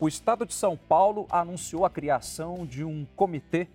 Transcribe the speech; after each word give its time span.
O 0.00 0.06
estado 0.06 0.46
de 0.46 0.54
São 0.54 0.76
Paulo 0.76 1.26
anunciou 1.28 1.84
a 1.84 1.90
criação 1.90 2.64
de 2.64 2.84
um 2.84 3.04
comitê 3.16 3.66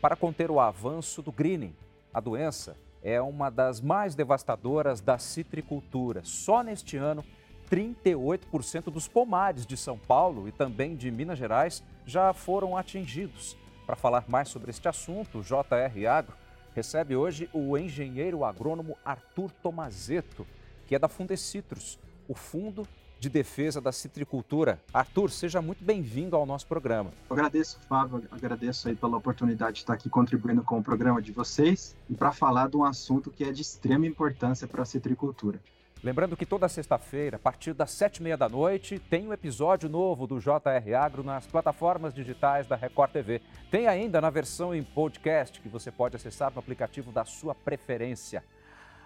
para 0.00 0.16
conter 0.16 0.50
o 0.50 0.58
avanço 0.58 1.22
do 1.22 1.30
greening. 1.30 1.72
A 2.12 2.18
doença 2.18 2.76
é 3.00 3.20
uma 3.20 3.48
das 3.48 3.80
mais 3.80 4.16
devastadoras 4.16 5.00
da 5.00 5.18
citricultura. 5.18 6.22
Só 6.24 6.64
neste 6.64 6.96
ano, 6.96 7.24
38% 7.70 8.90
dos 8.90 9.06
pomares 9.06 9.64
de 9.64 9.76
São 9.76 9.96
Paulo 9.96 10.48
e 10.48 10.52
também 10.52 10.96
de 10.96 11.12
Minas 11.12 11.38
Gerais 11.38 11.80
já 12.04 12.32
foram 12.32 12.76
atingidos. 12.76 13.56
Para 13.86 13.94
falar 13.94 14.24
mais 14.26 14.48
sobre 14.48 14.70
este 14.70 14.88
assunto, 14.88 15.38
o 15.38 15.42
JR 15.42 16.08
Agro 16.10 16.34
recebe 16.74 17.14
hoje 17.14 17.48
o 17.52 17.78
engenheiro 17.78 18.44
agrônomo 18.44 18.98
Arthur 19.04 19.52
Tomazeto, 19.62 20.44
que 20.88 20.96
é 20.96 20.98
da 20.98 21.08
Fundecitrus, 21.08 22.00
o 22.26 22.34
fundo 22.34 22.84
de 23.18 23.28
Defesa 23.28 23.80
da 23.80 23.92
Citricultura. 23.92 24.80
Arthur, 24.92 25.30
seja 25.30 25.60
muito 25.60 25.84
bem-vindo 25.84 26.36
ao 26.36 26.46
nosso 26.46 26.66
programa. 26.66 27.10
Eu 27.28 27.34
agradeço, 27.34 27.78
Fábio, 27.88 28.22
agradeço 28.30 28.88
aí 28.88 28.94
pela 28.94 29.16
oportunidade 29.16 29.74
de 29.74 29.78
estar 29.80 29.94
aqui 29.94 30.08
contribuindo 30.08 30.62
com 30.62 30.78
o 30.78 30.82
programa 30.82 31.20
de 31.20 31.32
vocês 31.32 31.96
e 32.08 32.14
para 32.14 32.32
falar 32.32 32.68
de 32.68 32.76
um 32.76 32.84
assunto 32.84 33.30
que 33.30 33.44
é 33.44 33.52
de 33.52 33.62
extrema 33.62 34.06
importância 34.06 34.66
para 34.66 34.82
a 34.82 34.84
citricultura. 34.84 35.60
Lembrando 36.02 36.36
que 36.36 36.46
toda 36.46 36.68
sexta-feira, 36.68 37.36
a 37.36 37.40
partir 37.40 37.74
das 37.74 37.90
sete 37.90 38.18
e 38.18 38.22
meia 38.22 38.36
da 38.36 38.48
noite, 38.48 39.00
tem 39.00 39.26
um 39.26 39.32
episódio 39.32 39.88
novo 39.88 40.28
do 40.28 40.38
JR 40.38 40.94
Agro 40.96 41.24
nas 41.24 41.44
plataformas 41.44 42.14
digitais 42.14 42.68
da 42.68 42.76
Record 42.76 43.10
TV. 43.10 43.42
Tem 43.68 43.88
ainda 43.88 44.20
na 44.20 44.30
versão 44.30 44.72
em 44.72 44.84
podcast 44.84 45.60
que 45.60 45.68
você 45.68 45.90
pode 45.90 46.14
acessar 46.14 46.52
no 46.52 46.60
aplicativo 46.60 47.10
da 47.10 47.24
sua 47.24 47.52
preferência. 47.52 48.44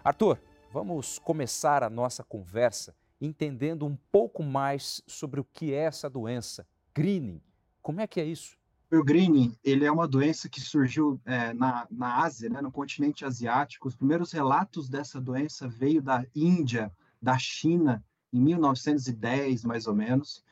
Arthur, 0.05 0.37
vamos 0.71 1.19
começar 1.19 1.83
a 1.83 1.89
nossa 1.89 2.23
conversa 2.23 2.95
entendendo 3.27 3.87
um 3.87 3.97
pouco 4.11 4.43
mais 4.43 5.01
sobre 5.07 5.41
o 5.41 5.45
que 5.45 5.73
é 5.73 5.85
essa 5.85 6.11
doença, 6.11 6.67
greening. 6.95 7.41
Como 7.81 8.01
é 8.01 8.07
que 8.07 8.21
é 8.21 8.25
isso? 8.25 8.57
O 8.91 9.03
greening, 9.03 9.57
ele 9.65 9.87
é 9.87 9.91
uma 9.91 10.07
doença 10.07 10.49
que 10.49 10.61
surgiu 10.61 11.19
é, 11.25 11.55
na, 11.55 11.87
na 11.91 12.23
Ásia, 12.23 12.51
né, 12.51 12.61
no 12.61 12.71
continente 12.71 13.25
asiático. 13.25 13.89
Os 13.89 13.95
primeiros 13.95 14.33
relatos 14.33 14.89
dessa 14.89 15.21
doença 15.21 15.67
veio 15.67 16.03
da 16.03 16.27
Índia, 16.35 16.93
da 17.21 17.39
China, 17.39 18.05
em 18.33 18.41
1910, 18.41 19.65
mais 19.65 19.87
ou 19.87 19.95
menos. 19.95 20.45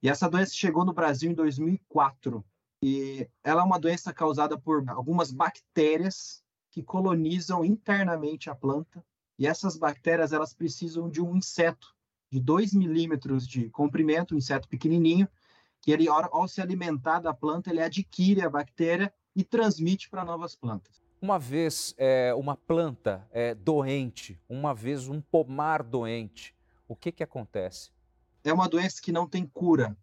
E 0.00 0.08
essa 0.08 0.28
doença 0.28 0.54
chegou 0.54 0.84
no 0.84 0.92
Brasil 0.92 1.30
em 1.30 1.34
2004. 1.34 2.44
E 2.80 3.28
ela 3.42 3.62
é 3.62 3.64
uma 3.64 3.80
doença 3.80 4.12
causada 4.12 4.56
por 4.56 4.88
algumas 4.88 5.32
bactérias 5.32 6.40
que 6.70 6.84
colonizam 6.84 7.64
internamente 7.64 8.48
a 8.48 8.54
planta. 8.54 9.04
E 9.36 9.46
essas 9.46 9.76
bactérias, 9.76 10.32
elas 10.32 10.54
precisam 10.54 11.08
de 11.10 11.20
um 11.20 11.36
inseto 11.36 11.97
de 12.30 12.40
2 12.40 12.74
milímetros 12.74 13.46
de 13.46 13.70
comprimento, 13.70 14.34
um 14.34 14.38
inseto 14.38 14.68
pequenininho, 14.68 15.28
que 15.80 15.90
ele, 15.90 16.08
ao 16.08 16.48
se 16.48 16.60
alimentar 16.60 17.20
da 17.20 17.32
planta, 17.32 17.70
ele 17.70 17.82
adquire 17.82 18.42
a 18.42 18.50
bactéria 18.50 19.12
e 19.34 19.44
transmite 19.44 20.10
para 20.10 20.24
novas 20.24 20.54
plantas. 20.54 21.02
Uma 21.20 21.38
vez 21.38 21.94
é, 21.96 22.32
uma 22.34 22.56
planta 22.56 23.26
é, 23.32 23.54
doente, 23.54 24.40
uma 24.48 24.74
vez 24.74 25.08
um 25.08 25.20
pomar 25.20 25.82
doente, 25.82 26.54
o 26.86 26.94
que, 26.94 27.10
que 27.10 27.22
acontece? 27.22 27.90
É 28.44 28.52
uma 28.52 28.68
doença 28.68 29.00
que 29.02 29.12
não 29.12 29.26
tem 29.26 29.46
cura. 29.46 29.96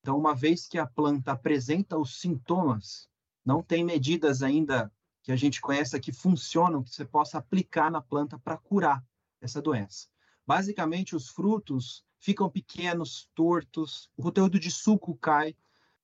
Então, 0.00 0.18
uma 0.18 0.34
vez 0.34 0.66
que 0.66 0.78
a 0.78 0.86
planta 0.86 1.32
apresenta 1.32 1.98
os 1.98 2.20
sintomas, 2.20 3.08
não 3.44 3.62
tem 3.62 3.84
medidas 3.84 4.42
ainda 4.42 4.92
que 5.22 5.32
a 5.32 5.36
gente 5.36 5.60
conheça 5.60 6.00
que 6.00 6.12
funcionam, 6.12 6.82
que 6.82 6.90
você 6.90 7.04
possa 7.04 7.38
aplicar 7.38 7.90
na 7.90 8.00
planta 8.00 8.38
para 8.38 8.56
curar 8.56 9.04
essa 9.40 9.60
doença. 9.60 10.08
Basicamente, 10.50 11.14
os 11.14 11.28
frutos 11.28 12.04
ficam 12.18 12.50
pequenos, 12.50 13.30
tortos, 13.36 14.10
o 14.16 14.22
conteúdo 14.24 14.58
de 14.58 14.68
suco 14.68 15.14
cai. 15.14 15.54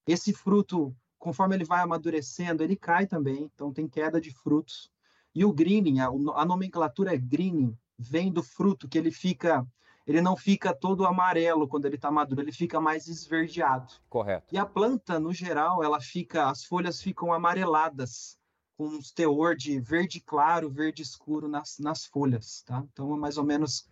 Esse 0.07 0.33
fruto, 0.33 0.95
conforme 1.19 1.57
ele 1.57 1.65
vai 1.65 1.81
amadurecendo, 1.81 2.63
ele 2.63 2.77
cai 2.77 3.09
também, 3.09 3.51
então 3.53 3.73
tem 3.73 3.89
queda 3.89 4.21
de 4.21 4.31
frutos. 4.31 4.89
E 5.35 5.45
o 5.45 5.53
greening, 5.53 5.99
a, 5.99 6.07
a 6.07 6.45
nomenclatura 6.45 7.13
é 7.13 7.19
greening, 7.19 7.77
vem 7.99 8.31
do 8.31 8.41
fruto 8.41 8.89
que 8.89 8.97
ele 8.97 9.11
fica 9.11 9.67
ele 10.07 10.21
não 10.21 10.37
fica 10.37 10.73
todo 10.73 11.05
amarelo 11.05 11.67
quando 11.67 11.87
ele 11.87 11.97
está 11.97 12.13
maduro, 12.13 12.41
ele 12.41 12.53
fica 12.53 12.81
mais 12.81 13.09
esverdeado. 13.09 13.95
Correto. 14.09 14.55
E 14.55 14.59
a 14.59 14.65
planta, 14.65 15.19
no 15.19 15.33
geral, 15.33 15.83
ela 15.83 16.01
fica, 16.01 16.49
as 16.49 16.63
folhas 16.63 17.03
ficam 17.03 17.33
amareladas, 17.33 18.39
com 18.77 18.87
um 18.87 19.01
teor 19.13 19.57
de 19.57 19.81
verde 19.81 20.21
claro, 20.21 20.71
verde 20.71 21.03
escuro 21.03 21.49
nas, 21.49 21.81
nas 21.81 22.07
folhas, 22.07 22.63
tá? 22.63 22.85
Então, 22.93 23.13
é 23.13 23.19
mais 23.19 23.39
ou 23.39 23.45
menos 23.45 23.89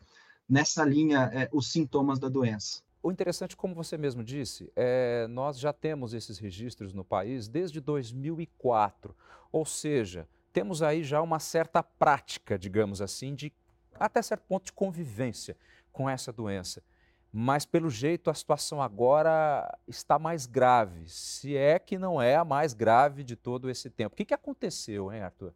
nessa 0.49 0.85
linha 0.85 1.31
é, 1.33 1.49
os 1.53 1.71
sintomas 1.71 2.19
da 2.19 2.29
doença. 2.29 2.83
O 3.03 3.13
interessante, 3.13 3.55
como 3.55 3.75
você 3.75 3.99
mesmo 3.99 4.25
disse, 4.25 4.73
é, 4.75 5.27
nós 5.29 5.59
já 5.59 5.73
temos 5.73 6.15
esses 6.15 6.39
registros 6.39 6.95
no 6.95 7.05
país 7.05 7.49
desde 7.49 7.79
2004, 7.79 9.15
ou 9.53 9.67
seja, 9.67 10.27
temos 10.55 10.83
aí 10.83 11.05
já 11.05 11.21
uma 11.21 11.39
certa 11.39 11.83
prática, 11.83 12.59
digamos 12.59 13.03
assim, 13.03 13.35
de 13.35 13.53
até 13.95 14.23
certo 14.23 14.43
ponto 14.49 14.67
de 14.67 14.73
convivência 14.73 15.57
com 15.93 16.09
essa 16.09 16.33
doença. 16.33 16.83
Mas, 17.31 17.67
pelo 17.67 17.91
jeito, 17.91 18.31
a 18.31 18.35
situação 18.35 18.81
agora 18.81 19.69
está 19.89 20.19
mais 20.19 20.47
grave, 20.47 21.09
se 21.09 21.57
é 21.57 21.79
que 21.79 21.99
não 21.99 22.23
é 22.23 22.37
a 22.37 22.45
mais 22.45 22.73
grave 22.73 23.25
de 23.25 23.37
todo 23.37 23.69
esse 23.69 23.91
tempo. 23.91 24.15
O 24.15 24.17
que, 24.17 24.25
que 24.25 24.35
aconteceu, 24.35 25.13
hein, 25.13 25.21
Arthur? 25.21 25.53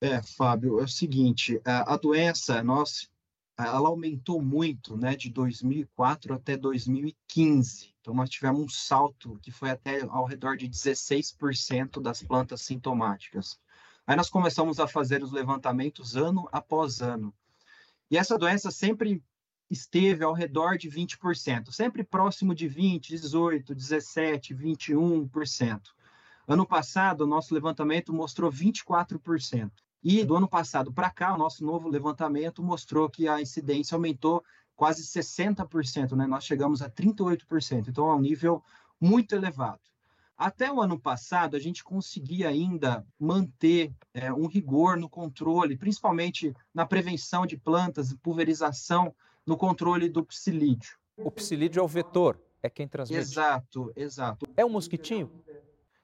É, 0.00 0.20
Fábio, 0.20 0.80
é 0.80 0.82
o 0.82 0.88
seguinte, 0.88 1.60
a 1.64 1.96
doença, 1.96 2.62
nós 2.62 3.10
ela 3.58 3.88
aumentou 3.88 4.42
muito, 4.42 4.96
né, 4.96 5.16
de 5.16 5.30
2004 5.30 6.34
até 6.34 6.56
2015. 6.56 7.94
Então, 8.00 8.14
nós 8.14 8.28
tivemos 8.28 8.60
um 8.62 8.68
salto 8.68 9.38
que 9.42 9.50
foi 9.50 9.70
até 9.70 10.02
ao 10.02 10.26
redor 10.26 10.56
de 10.56 10.68
16% 10.68 12.00
das 12.00 12.22
plantas 12.22 12.62
sintomáticas. 12.62 13.58
Aí 14.06 14.14
nós 14.14 14.28
começamos 14.28 14.78
a 14.78 14.86
fazer 14.86 15.22
os 15.22 15.32
levantamentos 15.32 16.16
ano 16.16 16.48
após 16.52 17.00
ano. 17.00 17.34
E 18.10 18.16
essa 18.16 18.38
doença 18.38 18.70
sempre 18.70 19.22
esteve 19.68 20.22
ao 20.22 20.32
redor 20.32 20.76
de 20.78 20.88
20%, 20.88 21.72
sempre 21.72 22.04
próximo 22.04 22.54
de 22.54 22.68
20, 22.68 23.08
18, 23.08 23.74
17, 23.74 24.54
21%. 24.54 25.80
Ano 26.46 26.64
passado, 26.64 27.22
o 27.22 27.26
nosso 27.26 27.52
levantamento 27.52 28.12
mostrou 28.12 28.52
24%. 28.52 29.72
E 30.08 30.24
do 30.24 30.36
ano 30.36 30.46
passado 30.46 30.92
para 30.92 31.10
cá, 31.10 31.34
o 31.34 31.36
nosso 31.36 31.64
novo 31.64 31.88
levantamento 31.88 32.62
mostrou 32.62 33.10
que 33.10 33.26
a 33.26 33.42
incidência 33.42 33.96
aumentou 33.96 34.40
quase 34.76 35.02
60%, 35.02 36.12
né? 36.12 36.28
Nós 36.28 36.44
chegamos 36.44 36.80
a 36.80 36.88
38%, 36.88 37.88
então 37.88 38.08
é 38.08 38.14
um 38.14 38.20
nível 38.20 38.62
muito 39.00 39.34
elevado. 39.34 39.80
Até 40.38 40.70
o 40.70 40.80
ano 40.80 40.96
passado, 40.96 41.56
a 41.56 41.58
gente 41.58 41.82
conseguia 41.82 42.48
ainda 42.48 43.04
manter 43.18 43.92
é, 44.14 44.32
um 44.32 44.46
rigor 44.46 44.96
no 44.96 45.08
controle, 45.08 45.76
principalmente 45.76 46.54
na 46.72 46.86
prevenção 46.86 47.44
de 47.44 47.56
plantas, 47.56 48.14
pulverização, 48.22 49.12
no 49.44 49.56
controle 49.56 50.08
do 50.08 50.24
psilídeo. 50.24 50.96
O 51.16 51.32
psilídeo 51.32 51.80
é 51.80 51.82
o 51.82 51.88
vetor, 51.88 52.40
é 52.62 52.70
quem 52.70 52.86
transmite. 52.86 53.20
Exato, 53.20 53.92
exato. 53.96 54.46
É 54.56 54.64
um 54.64 54.68
mosquitinho? 54.68 55.32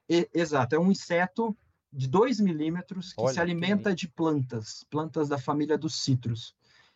E, 0.08 0.28
exato, 0.34 0.74
é 0.74 0.78
um 0.80 0.90
inseto 0.90 1.56
de 1.92 2.08
2 2.08 2.40
milímetros 2.40 3.12
que 3.12 3.20
Olha, 3.20 3.34
se 3.34 3.40
alimenta 3.40 3.90
que... 3.90 3.96
de 3.96 4.08
plantas, 4.08 4.84
plantas 4.88 5.28
da 5.28 5.38
família 5.38 5.76
dos 5.76 6.02
citros. 6.02 6.54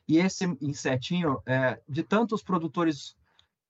E 0.09 0.19
esse 0.19 0.45
insetinho, 0.61 1.43
é, 1.45 1.81
de 1.89 2.03
tantos 2.03 2.43
produtores 2.43 3.17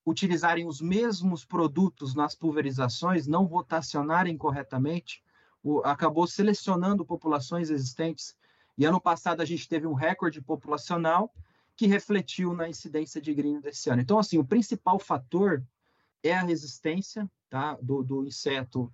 utilizarem 0.04 0.66
os 0.66 0.80
mesmos 0.80 1.44
produtos 1.44 2.14
nas 2.14 2.34
pulverizações, 2.34 3.26
não 3.26 3.44
rotacionarem 3.44 4.36
corretamente, 4.36 5.22
o, 5.62 5.80
acabou 5.80 6.26
selecionando 6.28 7.04
populações 7.04 7.70
existentes. 7.70 8.36
E 8.78 8.84
ano 8.84 9.00
passado 9.00 9.40
a 9.40 9.44
gente 9.44 9.68
teve 9.68 9.86
um 9.86 9.94
recorde 9.94 10.40
populacional 10.40 11.34
que 11.74 11.88
refletiu 11.88 12.54
na 12.54 12.68
incidência 12.68 13.20
de 13.20 13.34
gringo 13.34 13.60
desse 13.60 13.90
ano. 13.90 14.00
Então, 14.00 14.18
assim, 14.18 14.38
o 14.38 14.44
principal 14.44 14.98
fator 14.98 15.62
é 16.22 16.34
a 16.34 16.42
resistência 16.42 17.28
tá, 17.50 17.76
do, 17.82 18.02
do 18.02 18.24
inseto 18.24 18.92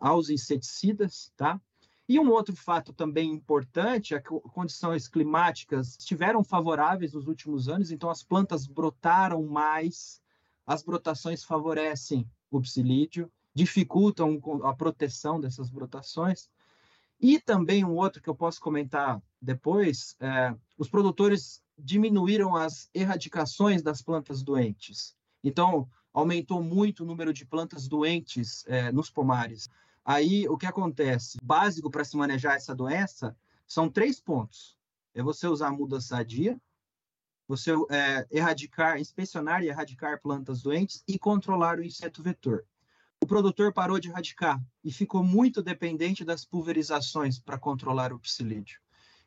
aos 0.00 0.30
inseticidas, 0.30 1.32
tá? 1.36 1.60
E 2.06 2.20
um 2.20 2.30
outro 2.30 2.54
fato 2.54 2.92
também 2.92 3.30
importante 3.30 4.14
é 4.14 4.20
que 4.20 4.28
condições 4.28 5.08
climáticas 5.08 5.96
estiveram 5.98 6.44
favoráveis 6.44 7.14
nos 7.14 7.26
últimos 7.26 7.68
anos, 7.68 7.90
então 7.90 8.10
as 8.10 8.22
plantas 8.22 8.66
brotaram 8.66 9.42
mais, 9.44 10.20
as 10.66 10.82
brotações 10.82 11.42
favorecem 11.42 12.28
o 12.50 12.60
psilídeo, 12.60 13.30
dificultam 13.54 14.38
a 14.64 14.74
proteção 14.74 15.40
dessas 15.40 15.70
brotações. 15.70 16.50
E 17.18 17.40
também 17.40 17.84
um 17.84 17.94
outro 17.94 18.20
que 18.20 18.28
eu 18.28 18.34
posso 18.34 18.60
comentar 18.60 19.22
depois, 19.40 20.14
é, 20.20 20.54
os 20.76 20.90
produtores 20.90 21.62
diminuíram 21.78 22.54
as 22.54 22.90
erradicações 22.92 23.82
das 23.82 24.02
plantas 24.02 24.42
doentes. 24.42 25.16
Então, 25.42 25.88
aumentou 26.12 26.62
muito 26.62 27.02
o 27.02 27.06
número 27.06 27.32
de 27.32 27.46
plantas 27.46 27.88
doentes 27.88 28.64
é, 28.66 28.92
nos 28.92 29.10
pomares. 29.10 29.70
Aí, 30.04 30.46
o 30.48 30.58
que 30.58 30.66
acontece? 30.66 31.38
Básico 31.42 31.90
para 31.90 32.04
se 32.04 32.16
manejar 32.16 32.56
essa 32.56 32.74
doença 32.74 33.36
são 33.66 33.88
três 33.88 34.20
pontos. 34.20 34.76
É 35.14 35.22
você 35.22 35.46
usar 35.46 35.70
muda 35.70 36.00
sadia, 36.00 36.60
você 37.48 37.72
é, 37.90 38.26
erradicar, 38.30 39.00
inspecionar 39.00 39.62
e 39.62 39.68
erradicar 39.68 40.20
plantas 40.20 40.62
doentes 40.62 41.02
e 41.08 41.18
controlar 41.18 41.78
o 41.78 41.84
inseto 41.84 42.22
vetor. 42.22 42.66
O 43.22 43.26
produtor 43.26 43.72
parou 43.72 43.98
de 43.98 44.08
erradicar 44.08 44.62
e 44.82 44.92
ficou 44.92 45.24
muito 45.24 45.62
dependente 45.62 46.24
das 46.24 46.44
pulverizações 46.44 47.38
para 47.38 47.58
controlar 47.58 48.12
o 48.12 48.18
psilídeo. 48.18 48.78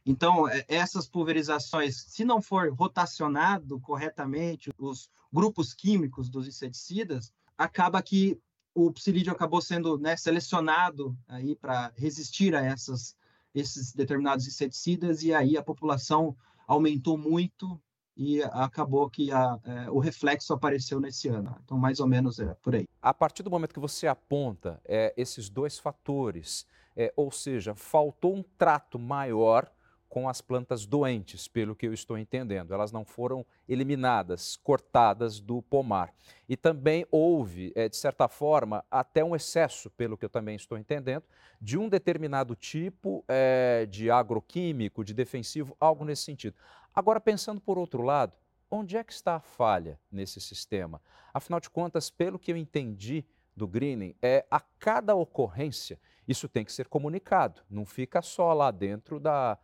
Então, 0.05 0.47
é, 0.47 0.63
essas 0.67 1.07
pulverizações, 1.07 2.03
se 2.07 2.23
não 2.23 2.41
for 2.41 2.71
rotacionado 2.71 3.79
corretamente 3.79 4.71
os 4.77 5.09
grupos 5.33 5.73
químicos 5.73 6.29
dos 6.29 6.47
inseticidas, 6.47 7.33
acaba 7.57 8.01
que 8.01 8.39
o 8.77 8.91
psilídeo 8.91 9.33
acabou 9.33 9.59
sendo 9.59 9.97
né, 9.97 10.15
selecionado 10.15 11.17
aí 11.27 11.55
para 11.55 11.91
resistir 11.95 12.53
a 12.53 12.63
essas, 12.63 13.17
esses 13.51 13.91
determinados 13.91 14.45
inseticidas 14.45 15.23
e 15.23 15.33
aí 15.33 15.57
a 15.57 15.63
população 15.63 16.37
aumentou 16.67 17.17
muito 17.17 17.81
e 18.15 18.43
acabou 18.43 19.09
que 19.09 19.31
a, 19.31 19.59
é, 19.63 19.89
o 19.89 19.97
reflexo 19.97 20.53
apareceu 20.53 20.99
nesse 20.99 21.27
ano. 21.27 21.55
Então, 21.63 21.75
mais 21.75 21.99
ou 21.99 22.07
menos 22.07 22.39
é 22.39 22.53
por 22.61 22.75
aí. 22.75 22.85
A 23.01 23.13
partir 23.15 23.41
do 23.41 23.49
momento 23.49 23.73
que 23.73 23.79
você 23.79 24.05
aponta 24.05 24.79
é, 24.85 25.11
esses 25.17 25.49
dois 25.49 25.79
fatores, 25.79 26.63
é, 26.95 27.11
ou 27.15 27.31
seja, 27.31 27.73
faltou 27.73 28.35
um 28.35 28.43
trato 28.59 28.99
maior 28.99 29.71
com 30.09 30.29
as 30.29 30.41
plantas 30.41 30.85
doentes, 30.85 31.47
pelo 31.47 31.75
que 31.75 31.85
eu 31.85 31.93
estou 31.93 32.17
entendendo. 32.17 32.73
Elas 32.73 32.91
não 32.91 33.03
foram 33.03 33.45
eliminadas, 33.67 34.55
cortadas 34.55 35.39
do 35.39 35.61
pomar. 35.61 36.13
E 36.47 36.55
também 36.55 37.05
houve, 37.11 37.71
é, 37.75 37.89
de 37.89 37.97
certa 37.97 38.27
forma, 38.27 38.83
até 38.89 39.23
um 39.23 39.35
excesso, 39.35 39.89
pelo 39.91 40.17
que 40.17 40.25
eu 40.25 40.29
também 40.29 40.55
estou 40.55 40.77
entendendo, 40.77 41.23
de 41.59 41.77
um 41.77 41.89
determinado 41.89 42.55
tipo 42.55 43.23
é, 43.27 43.85
de 43.85 44.09
agroquímico, 44.09 45.03
de 45.03 45.13
defensivo, 45.13 45.75
algo 45.79 46.05
nesse 46.05 46.23
sentido. 46.23 46.55
Agora, 46.93 47.19
pensando 47.19 47.59
por 47.59 47.77
outro 47.77 48.01
lado, 48.01 48.33
onde 48.71 48.97
é 48.97 49.03
que 49.03 49.13
está 49.13 49.35
a 49.35 49.41
falha 49.41 49.99
nesse 50.11 50.39
sistema? 50.39 51.01
Afinal 51.33 51.59
de 51.59 51.69
contas, 51.69 52.09
pelo 52.09 52.39
que 52.39 52.51
eu 52.51 52.57
entendi 52.57 53.25
do 53.55 53.67
greening, 53.67 54.15
é 54.21 54.45
a 54.49 54.59
cada 54.59 55.15
ocorrência 55.15 55.99
isso 56.27 56.49
tem 56.49 56.65
que 56.65 56.73
ser 56.73 56.87
comunicado, 56.89 57.61
não 57.69 57.85
fica 57.85 58.21
só 58.21 58.51
lá 58.53 58.69
dentro 58.69 59.19
da, 59.19 59.57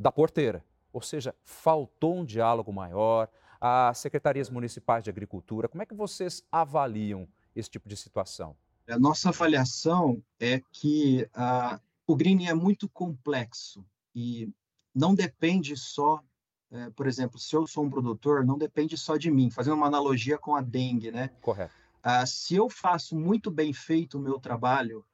da 0.00 0.10
porteira. 0.10 0.64
Ou 0.92 1.02
seja, 1.02 1.34
faltou 1.44 2.16
um 2.16 2.24
diálogo 2.24 2.72
maior. 2.72 3.28
As 3.60 3.98
secretarias 3.98 4.48
municipais 4.48 5.04
de 5.04 5.10
agricultura, 5.10 5.68
como 5.68 5.82
é 5.82 5.86
que 5.86 5.94
vocês 5.94 6.42
avaliam 6.50 7.28
esse 7.54 7.68
tipo 7.68 7.86
de 7.86 7.96
situação? 7.96 8.56
A 8.88 8.98
nossa 8.98 9.28
avaliação 9.28 10.22
é 10.40 10.62
que 10.72 11.28
uh, 11.36 11.78
o 12.06 12.16
greening 12.16 12.46
é 12.46 12.54
muito 12.54 12.88
complexo 12.88 13.84
e 14.14 14.50
não 14.94 15.14
depende 15.14 15.76
só, 15.76 16.24
uh, 16.72 16.90
por 16.96 17.06
exemplo, 17.06 17.38
se 17.38 17.54
eu 17.54 17.66
sou 17.66 17.84
um 17.84 17.90
produtor, 17.90 18.44
não 18.44 18.56
depende 18.56 18.96
só 18.96 19.18
de 19.18 19.30
mim. 19.30 19.50
Fazendo 19.50 19.74
uma 19.74 19.86
analogia 19.86 20.38
com 20.38 20.56
a 20.56 20.62
dengue, 20.62 21.12
né? 21.12 21.30
Correto. 21.42 21.74
Uh, 22.02 22.26
se 22.26 22.54
eu 22.54 22.70
faço 22.70 23.14
muito 23.14 23.50
bem 23.50 23.74
feito 23.74 24.16
o 24.16 24.20
meu 24.20 24.40
trabalho, 24.40 25.04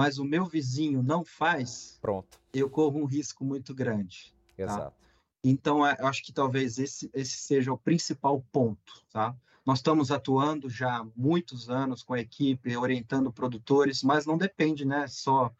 mas 0.00 0.16
o 0.16 0.24
meu 0.24 0.46
vizinho 0.46 1.02
não 1.02 1.22
faz, 1.22 1.98
pronto, 2.00 2.40
eu 2.54 2.70
corro 2.70 2.98
um 2.98 3.04
risco 3.04 3.44
muito 3.44 3.74
grande. 3.74 4.32
Tá? 4.56 4.62
Exato. 4.62 4.96
Tá? 4.96 5.12
Então, 5.44 5.86
é, 5.86 5.94
eu 5.98 6.06
acho 6.06 6.24
que 6.24 6.32
talvez 6.32 6.78
esse, 6.78 7.10
esse 7.12 7.36
seja 7.36 7.70
o 7.70 7.76
principal 7.76 8.42
ponto, 8.50 9.04
tá? 9.12 9.36
Nós 9.62 9.80
estamos 9.80 10.10
atuando 10.10 10.70
já 10.70 11.00
há 11.00 11.06
muitos 11.14 11.68
anos 11.68 12.02
com 12.02 12.14
a 12.14 12.20
equipe, 12.20 12.74
orientando 12.78 13.30
produtores, 13.30 14.02
mas 14.02 14.24
não 14.24 14.38
depende, 14.38 14.86
né, 14.86 15.06
só 15.06 15.52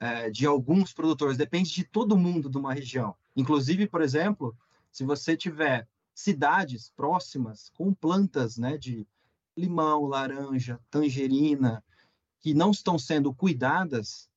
é, 0.00 0.28
de 0.28 0.44
alguns 0.44 0.92
produtores, 0.92 1.36
depende 1.36 1.70
de 1.72 1.84
todo 1.84 2.18
mundo 2.18 2.50
de 2.50 2.58
uma 2.58 2.74
região. 2.74 3.14
Inclusive, 3.36 3.86
por 3.86 4.02
exemplo, 4.02 4.56
se 4.90 5.04
você 5.04 5.36
tiver 5.36 5.86
cidades 6.12 6.90
próximas 6.96 7.70
com 7.76 7.94
plantas, 7.94 8.58
né, 8.58 8.76
de 8.76 9.06
limão, 9.56 10.04
laranja, 10.06 10.80
tangerina, 10.90 11.80
que 12.44 12.52
não 12.52 12.72
estão 12.72 12.98
sendo 12.98 13.32
cuidadas, 13.32 14.28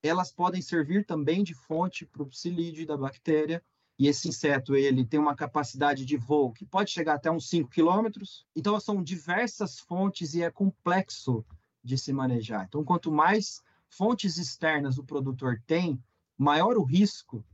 elas 0.00 0.30
podem 0.30 0.62
servir 0.62 1.04
também 1.04 1.42
de 1.42 1.52
fonte 1.52 2.06
para 2.06 2.22
o 2.22 2.26
psilídeo 2.28 2.86
da 2.86 2.96
bactéria. 2.96 3.60
E 3.98 4.06
esse 4.06 4.28
inseto 4.28 4.76
ele 4.76 5.04
tem 5.04 5.18
uma 5.18 5.34
capacidade 5.34 6.04
de 6.04 6.16
voo 6.16 6.52
que 6.52 6.64
pode 6.64 6.92
chegar 6.92 7.14
até 7.14 7.28
uns 7.28 7.48
5 7.48 7.68
quilômetros. 7.68 8.46
Então, 8.54 8.78
são 8.78 9.02
diversas 9.02 9.80
fontes 9.80 10.32
e 10.34 10.44
é 10.44 10.50
complexo 10.50 11.44
de 11.82 11.98
se 11.98 12.12
manejar. 12.12 12.66
Então, 12.68 12.84
quanto 12.84 13.10
mais 13.10 13.60
fontes 13.88 14.38
externas 14.38 14.96
o 14.96 15.02
produtor 15.02 15.60
tem, 15.66 16.00
maior 16.38 16.76
o 16.76 16.84
risco 16.84 17.44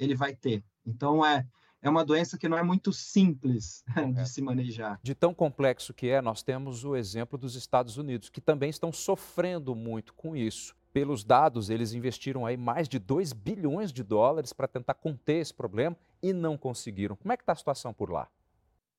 ele 0.00 0.16
vai 0.16 0.34
ter. 0.34 0.64
Então, 0.84 1.24
é, 1.24 1.46
é 1.82 1.88
uma 1.88 2.04
doença 2.04 2.36
que 2.36 2.48
não 2.48 2.58
é 2.58 2.62
muito 2.62 2.92
simples 2.92 3.82
de 4.14 4.28
se 4.28 4.42
manejar. 4.42 4.98
De 5.02 5.14
tão 5.14 5.32
complexo 5.32 5.94
que 5.94 6.08
é, 6.08 6.20
nós 6.20 6.42
temos 6.42 6.84
o 6.84 6.94
exemplo 6.94 7.38
dos 7.38 7.54
Estados 7.54 7.96
Unidos, 7.96 8.28
que 8.28 8.40
também 8.40 8.70
estão 8.70 8.92
sofrendo 8.92 9.74
muito 9.74 10.12
com 10.14 10.36
isso. 10.36 10.74
Pelos 10.92 11.22
dados, 11.22 11.70
eles 11.70 11.92
investiram 11.92 12.44
aí 12.44 12.56
mais 12.56 12.88
de 12.88 12.98
2 12.98 13.32
bilhões 13.32 13.92
de 13.92 14.02
dólares 14.02 14.52
para 14.52 14.66
tentar 14.66 14.94
conter 14.94 15.36
esse 15.36 15.54
problema 15.54 15.96
e 16.22 16.32
não 16.32 16.58
conseguiram. 16.58 17.16
Como 17.16 17.32
é 17.32 17.36
que 17.36 17.42
está 17.42 17.52
a 17.52 17.56
situação 17.56 17.94
por 17.94 18.10
lá? 18.10 18.28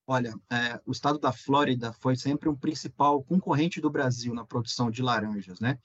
Olha, 0.07 0.33
é, 0.49 0.79
o 0.85 0.91
estado 0.91 1.19
da 1.19 1.31
Flórida 1.31 1.93
foi 1.93 2.15
sempre 2.15 2.49
um 2.49 2.55
principal 2.55 3.21
concorrente 3.23 3.79
do 3.79 3.89
Brasil 3.89 4.33
na 4.33 4.45
produção 4.45 4.89
de 4.89 5.01
laranjas, 5.01 5.59
né? 5.59 5.77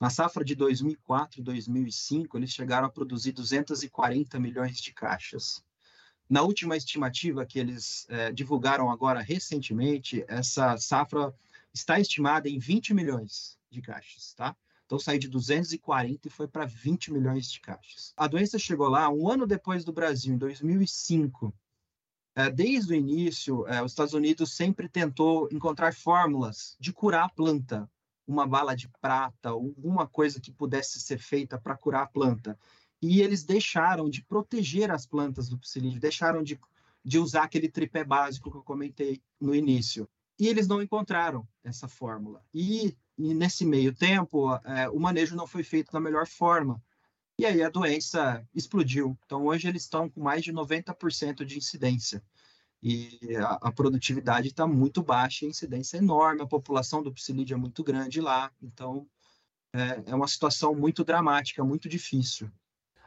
Na 0.00 0.08
safra 0.08 0.42
de 0.42 0.54
2004 0.54 1.40
e 1.40 1.42
2005, 1.42 2.38
eles 2.38 2.50
chegaram 2.50 2.86
a 2.86 2.90
produzir 2.90 3.32
240 3.32 4.40
milhões 4.40 4.80
de 4.80 4.94
caixas. 4.94 5.62
Na 6.30 6.42
última 6.42 6.76
estimativa 6.76 7.44
que 7.44 7.58
eles 7.58 8.06
é, 8.08 8.30
divulgaram 8.30 8.88
agora 8.88 9.20
recentemente, 9.20 10.24
essa 10.28 10.76
safra 10.76 11.34
está 11.74 11.98
estimada 11.98 12.48
em 12.48 12.56
20 12.56 12.94
milhões 12.94 13.58
de 13.68 13.82
caixas, 13.82 14.32
tá? 14.34 14.54
Então 14.86 14.96
saiu 14.96 15.18
de 15.18 15.28
240 15.28 16.28
e 16.28 16.30
foi 16.30 16.46
para 16.46 16.64
20 16.64 17.12
milhões 17.12 17.50
de 17.50 17.60
caixas. 17.60 18.12
A 18.16 18.28
doença 18.28 18.60
chegou 18.60 18.88
lá 18.88 19.10
um 19.10 19.28
ano 19.28 19.44
depois 19.44 19.84
do 19.84 19.92
Brasil, 19.92 20.32
em 20.32 20.38
2005. 20.38 21.52
É, 22.36 22.48
desde 22.48 22.92
o 22.92 22.96
início, 22.96 23.66
é, 23.66 23.82
os 23.82 23.90
Estados 23.90 24.14
Unidos 24.14 24.52
sempre 24.52 24.88
tentou 24.88 25.48
encontrar 25.50 25.92
fórmulas 25.92 26.76
de 26.78 26.92
curar 26.92 27.24
a 27.24 27.28
planta, 27.28 27.90
uma 28.24 28.46
bala 28.46 28.76
de 28.76 28.88
prata, 29.00 29.48
alguma 29.48 30.06
coisa 30.06 30.40
que 30.40 30.52
pudesse 30.52 31.00
ser 31.00 31.18
feita 31.18 31.58
para 31.58 31.76
curar 31.76 32.02
a 32.02 32.06
planta 32.06 32.56
e 33.02 33.22
eles 33.22 33.44
deixaram 33.44 34.08
de 34.10 34.22
proteger 34.22 34.90
as 34.90 35.06
plantas 35.06 35.48
do 35.48 35.58
psilídeo, 35.58 36.00
deixaram 36.00 36.42
de, 36.42 36.60
de 37.04 37.18
usar 37.18 37.44
aquele 37.44 37.68
tripé 37.68 38.04
básico 38.04 38.50
que 38.50 38.56
eu 38.56 38.62
comentei 38.62 39.22
no 39.40 39.54
início. 39.54 40.08
E 40.38 40.46
eles 40.46 40.66
não 40.66 40.82
encontraram 40.82 41.46
essa 41.62 41.88
fórmula. 41.88 42.42
E, 42.52 42.96
e 43.16 43.34
nesse 43.34 43.64
meio 43.64 43.94
tempo, 43.94 44.54
é, 44.64 44.88
o 44.88 44.98
manejo 44.98 45.36
não 45.36 45.46
foi 45.46 45.62
feito 45.62 45.92
da 45.92 46.00
melhor 46.00 46.26
forma. 46.26 46.82
E 47.38 47.46
aí 47.46 47.62
a 47.62 47.70
doença 47.70 48.46
explodiu. 48.54 49.18
Então, 49.24 49.46
hoje 49.46 49.68
eles 49.68 49.82
estão 49.82 50.08
com 50.08 50.22
mais 50.22 50.42
de 50.42 50.52
90% 50.52 51.44
de 51.44 51.56
incidência. 51.56 52.22
E 52.82 53.18
a, 53.36 53.68
a 53.68 53.72
produtividade 53.72 54.48
está 54.48 54.66
muito 54.66 55.02
baixa, 55.02 55.44
a 55.44 55.48
incidência 55.48 55.96
é 55.96 56.00
enorme, 56.00 56.42
a 56.42 56.46
população 56.46 57.02
do 57.02 57.12
psilídeo 57.12 57.54
é 57.54 57.58
muito 57.58 57.84
grande 57.84 58.20
lá. 58.20 58.50
Então, 58.62 59.06
é, 59.72 60.10
é 60.10 60.14
uma 60.14 60.28
situação 60.28 60.74
muito 60.74 61.04
dramática, 61.04 61.64
muito 61.64 61.88
difícil. 61.88 62.50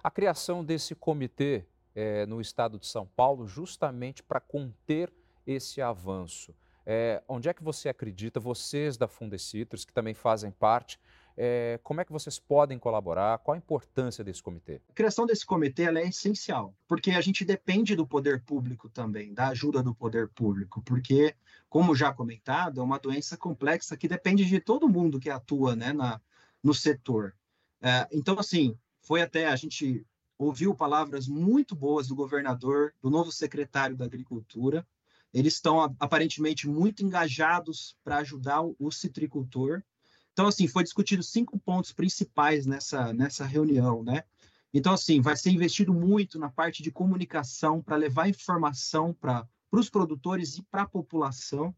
A 0.03 0.11
criação 0.11 0.65
desse 0.65 0.93
comitê 0.93 1.65
é, 1.95 2.25
no 2.25 2.41
estado 2.41 2.77
de 2.77 2.85
São 2.85 3.07
Paulo, 3.15 3.47
justamente 3.47 4.21
para 4.21 4.41
conter 4.41 5.09
esse 5.47 5.81
avanço. 5.81 6.53
É, 6.85 7.23
onde 7.25 7.47
é 7.47 7.53
que 7.53 7.63
você 7.63 7.87
acredita, 7.87 8.37
vocês 8.37 8.97
da 8.97 9.07
Fundecitrus, 9.07 9.85
que 9.85 9.93
também 9.93 10.13
fazem 10.13 10.51
parte, 10.51 10.99
é, 11.37 11.79
como 11.81 12.01
é 12.01 12.05
que 12.05 12.11
vocês 12.11 12.37
podem 12.37 12.77
colaborar? 12.77 13.37
Qual 13.37 13.55
a 13.55 13.57
importância 13.57 14.25
desse 14.25 14.43
comitê? 14.43 14.81
A 14.89 14.93
criação 14.93 15.25
desse 15.25 15.45
comitê 15.45 15.83
é 15.83 16.07
essencial, 16.07 16.75
porque 16.85 17.11
a 17.11 17.21
gente 17.21 17.45
depende 17.45 17.95
do 17.95 18.05
poder 18.05 18.43
público 18.43 18.89
também, 18.89 19.33
da 19.33 19.47
ajuda 19.47 19.81
do 19.81 19.95
poder 19.95 20.27
público, 20.27 20.81
porque, 20.81 21.33
como 21.69 21.95
já 21.95 22.13
comentado, 22.13 22.81
é 22.81 22.83
uma 22.83 22.99
doença 22.99 23.37
complexa 23.37 23.95
que 23.95 24.09
depende 24.09 24.43
de 24.43 24.59
todo 24.59 24.89
mundo 24.89 25.17
que 25.17 25.29
atua 25.29 25.77
né, 25.77 25.93
na, 25.93 26.19
no 26.61 26.73
setor. 26.73 27.33
É, 27.81 28.07
então, 28.11 28.37
assim, 28.37 28.77
foi 29.03 29.21
até 29.21 29.47
a 29.47 29.55
gente 29.55 30.05
ouviu 30.37 30.73
palavras 30.73 31.27
muito 31.27 31.75
boas 31.75 32.07
do 32.07 32.15
governador, 32.15 32.93
do 33.01 33.09
novo 33.09 33.31
secretário 33.31 33.95
da 33.95 34.05
Agricultura. 34.05 34.85
Eles 35.33 35.55
estão 35.55 35.81
aparentemente 35.99 36.67
muito 36.67 37.03
engajados 37.03 37.95
para 38.03 38.17
ajudar 38.17 38.61
o 38.61 38.91
citricultor. 38.91 39.83
Então, 40.31 40.47
assim, 40.47 40.67
foi 40.67 40.83
discutido 40.83 41.23
cinco 41.23 41.59
pontos 41.59 41.91
principais 41.91 42.65
nessa, 42.65 43.13
nessa 43.13 43.45
reunião, 43.45 44.03
né? 44.03 44.23
Então, 44.73 44.93
assim, 44.93 45.21
vai 45.21 45.35
ser 45.37 45.51
investido 45.51 45.93
muito 45.93 46.39
na 46.39 46.49
parte 46.49 46.81
de 46.81 46.91
comunicação 46.91 47.81
para 47.81 47.95
levar 47.95 48.27
informação 48.27 49.13
para 49.13 49.47
os 49.71 49.89
produtores 49.89 50.57
e 50.57 50.63
para 50.63 50.83
a 50.83 50.87
população. 50.87 51.75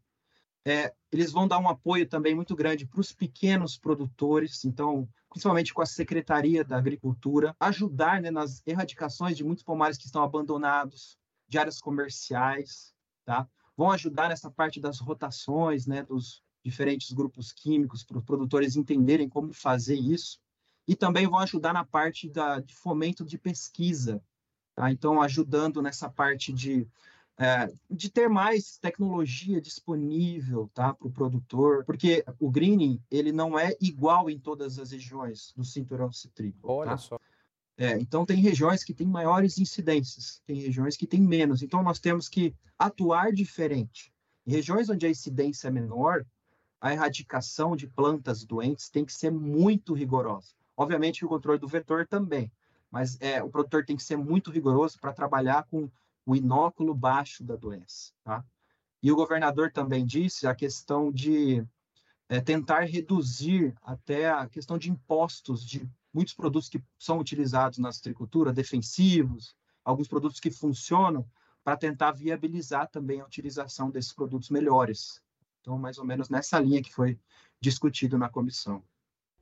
É, 0.66 0.92
eles 1.12 1.30
vão 1.30 1.46
dar 1.46 1.60
um 1.60 1.68
apoio 1.68 2.08
também 2.08 2.34
muito 2.34 2.56
grande 2.56 2.84
para 2.84 3.00
os 3.00 3.12
pequenos 3.12 3.78
produtores. 3.78 4.64
Então, 4.64 5.08
principalmente 5.30 5.72
com 5.72 5.80
a 5.80 5.86
Secretaria 5.86 6.64
da 6.64 6.76
Agricultura, 6.76 7.54
ajudar 7.60 8.20
né, 8.20 8.32
nas 8.32 8.60
erradicações 8.66 9.36
de 9.36 9.44
muitos 9.44 9.62
pomares 9.62 9.96
que 9.96 10.06
estão 10.06 10.24
abandonados, 10.24 11.16
de 11.48 11.56
áreas 11.56 11.78
comerciais. 11.78 12.92
tá? 13.24 13.48
Vão 13.76 13.92
ajudar 13.92 14.28
nessa 14.28 14.50
parte 14.50 14.80
das 14.80 14.98
rotações, 14.98 15.86
né, 15.86 16.02
dos 16.02 16.42
diferentes 16.64 17.12
grupos 17.12 17.52
químicos 17.52 18.02
para 18.02 18.18
os 18.18 18.24
produtores 18.24 18.74
entenderem 18.74 19.28
como 19.28 19.52
fazer 19.52 19.94
isso 19.94 20.40
e 20.88 20.96
também 20.96 21.28
vão 21.28 21.38
ajudar 21.38 21.72
na 21.72 21.84
parte 21.84 22.28
da, 22.28 22.58
de 22.58 22.74
fomento 22.74 23.24
de 23.24 23.38
pesquisa, 23.38 24.20
tá? 24.74 24.90
Então 24.90 25.22
ajudando 25.22 25.80
nessa 25.80 26.08
parte 26.08 26.52
de 26.52 26.88
é, 27.38 27.70
de 27.90 28.10
ter 28.10 28.28
mais 28.28 28.78
tecnologia 28.78 29.60
disponível 29.60 30.70
tá, 30.72 30.94
para 30.94 31.06
o 31.06 31.10
produtor, 31.10 31.84
porque 31.84 32.24
o 32.40 32.50
greening 32.50 33.00
ele 33.10 33.30
não 33.30 33.58
é 33.58 33.76
igual 33.80 34.30
em 34.30 34.38
todas 34.38 34.78
as 34.78 34.90
regiões 34.90 35.52
do 35.54 35.64
cinturão 35.64 36.10
citrícola. 36.10 36.72
Olha 36.72 36.90
tá? 36.92 36.96
só. 36.96 37.20
É, 37.78 37.98
então 37.98 38.24
tem 38.24 38.40
regiões 38.40 38.82
que 38.82 38.94
têm 38.94 39.06
maiores 39.06 39.58
incidências, 39.58 40.40
tem 40.46 40.56
regiões 40.56 40.96
que 40.96 41.06
têm 41.06 41.20
menos. 41.20 41.62
Então 41.62 41.82
nós 41.82 41.98
temos 41.98 42.26
que 42.26 42.54
atuar 42.78 43.32
diferente. 43.32 44.12
Em 44.46 44.52
regiões 44.52 44.88
onde 44.88 45.04
a 45.04 45.10
incidência 45.10 45.68
é 45.68 45.70
menor, 45.70 46.24
a 46.80 46.92
erradicação 46.92 47.76
de 47.76 47.86
plantas 47.86 48.44
doentes 48.44 48.88
tem 48.88 49.04
que 49.04 49.12
ser 49.12 49.30
muito 49.30 49.92
rigorosa. 49.92 50.54
Obviamente 50.74 51.24
o 51.24 51.28
controle 51.28 51.58
do 51.58 51.68
vetor 51.68 52.06
também, 52.06 52.50
mas 52.90 53.18
é, 53.20 53.42
o 53.42 53.50
produtor 53.50 53.84
tem 53.84 53.96
que 53.96 54.02
ser 54.02 54.16
muito 54.16 54.50
rigoroso 54.50 54.98
para 54.98 55.12
trabalhar 55.12 55.64
com 55.64 55.90
o 56.26 56.34
inóculo 56.34 56.92
baixo 56.92 57.44
da 57.44 57.54
doença. 57.54 58.12
Tá? 58.24 58.44
E 59.02 59.12
o 59.12 59.16
governador 59.16 59.70
também 59.70 60.04
disse 60.04 60.46
a 60.46 60.54
questão 60.54 61.12
de 61.12 61.64
é, 62.28 62.40
tentar 62.40 62.80
reduzir 62.80 63.72
até 63.80 64.28
a 64.28 64.48
questão 64.48 64.76
de 64.76 64.90
impostos 64.90 65.64
de 65.64 65.88
muitos 66.12 66.34
produtos 66.34 66.68
que 66.68 66.82
são 66.98 67.18
utilizados 67.18 67.78
na 67.78 67.90
agricultura, 67.90 68.52
defensivos, 68.52 69.54
alguns 69.84 70.08
produtos 70.08 70.40
que 70.40 70.50
funcionam, 70.50 71.24
para 71.62 71.76
tentar 71.76 72.12
viabilizar 72.12 72.88
também 72.88 73.20
a 73.20 73.24
utilização 73.24 73.90
desses 73.90 74.12
produtos 74.12 74.50
melhores. 74.50 75.20
Então, 75.60 75.78
mais 75.78 75.98
ou 75.98 76.04
menos 76.04 76.28
nessa 76.28 76.58
linha 76.58 76.82
que 76.82 76.92
foi 76.92 77.18
discutido 77.60 78.16
na 78.16 78.28
comissão. 78.28 78.82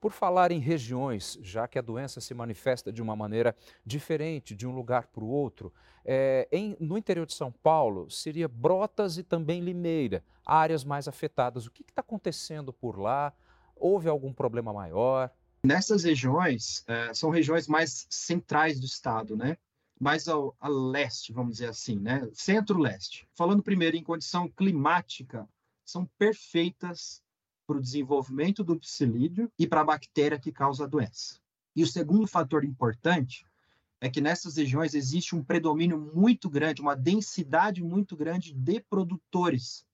Por 0.05 0.13
falar 0.13 0.53
em 0.53 0.59
regiões, 0.59 1.39
já 1.41 1.67
que 1.67 1.79
a 1.79 1.81
doença 1.81 2.21
se 2.21 2.35
manifesta 2.35 2.93
de 2.93 3.01
uma 3.01 3.17
maneira 3.17 3.57
diferente 3.87 4.55
de 4.55 4.67
um 4.67 4.75
lugar 4.75 5.07
para 5.07 5.25
o 5.25 5.29
outro, 5.29 5.73
é, 6.05 6.47
em, 6.53 6.77
no 6.79 6.99
interior 6.99 7.25
de 7.25 7.33
São 7.33 7.51
Paulo 7.51 8.11
seria 8.11 8.47
Brotas 8.47 9.17
e 9.17 9.23
também 9.23 9.63
Limeira, 9.63 10.23
áreas 10.45 10.85
mais 10.85 11.09
afetadas. 11.09 11.65
O 11.65 11.71
que 11.71 11.81
está 11.81 12.03
acontecendo 12.03 12.71
por 12.71 12.99
lá? 12.99 13.33
Houve 13.75 14.07
algum 14.07 14.31
problema 14.31 14.75
maior? 14.75 15.31
Nessas 15.65 16.05
regiões, 16.05 16.85
é, 16.87 17.15
são 17.15 17.31
regiões 17.31 17.67
mais 17.67 18.07
centrais 18.11 18.79
do 18.79 18.85
estado, 18.85 19.35
né? 19.35 19.57
mais 19.99 20.29
ao, 20.29 20.55
a 20.61 20.69
leste, 20.69 21.33
vamos 21.33 21.53
dizer 21.53 21.71
assim, 21.71 21.99
né? 21.99 22.29
centro-leste. 22.35 23.27
Falando 23.33 23.63
primeiro 23.63 23.97
em 23.97 24.05
condição 24.05 24.51
climática, 24.51 25.49
são 25.83 26.05
perfeitas 26.19 27.24
para 27.67 27.77
o 27.77 27.81
desenvolvimento 27.81 28.63
do 28.63 28.79
psilídeo 28.79 29.51
e 29.59 29.67
para 29.67 29.81
a 29.81 29.85
bactéria 29.85 30.39
que 30.39 30.53
causa 30.53 30.85
a 30.85 30.89
doença. 30.89 31.41
E 31.75 31.83
o 31.83 31.87
segundo 31.87 32.27
fator 32.27 32.65
importante 32.65 33.47
é 34.01 34.09
que 34.09 34.21
nessas 34.21 34.57
regiões 34.57 34.95
existe 34.95 35.35
um 35.35 35.43
predomínio 35.43 35.99
muito 35.99 36.49
grande, 36.51 36.83
uma 36.83 36.95
densidade 36.95 37.83
muito 37.83 38.17
grande 38.17 38.53
de 38.53 38.81
produtores, 38.81 39.87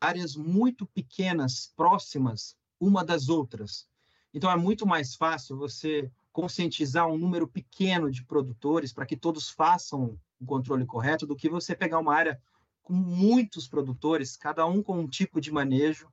áreas 0.00 0.36
muito 0.36 0.86
pequenas, 0.86 1.72
próximas 1.76 2.56
uma 2.80 3.04
das 3.04 3.28
outras. 3.28 3.88
Então 4.32 4.50
é 4.50 4.56
muito 4.56 4.86
mais 4.86 5.14
fácil 5.14 5.56
você 5.56 6.10
conscientizar 6.32 7.08
um 7.08 7.18
número 7.18 7.48
pequeno 7.48 8.10
de 8.10 8.22
produtores 8.22 8.92
para 8.92 9.06
que 9.06 9.16
todos 9.16 9.50
façam 9.50 10.16
o 10.40 10.46
controle 10.46 10.86
correto 10.86 11.26
do 11.26 11.34
que 11.34 11.48
você 11.48 11.74
pegar 11.74 11.98
uma 11.98 12.14
área 12.14 12.40
com 12.82 12.92
muitos 12.92 13.66
produtores, 13.66 14.36
cada 14.36 14.64
um 14.66 14.82
com 14.82 15.00
um 15.00 15.08
tipo 15.08 15.40
de 15.40 15.50
manejo, 15.50 16.08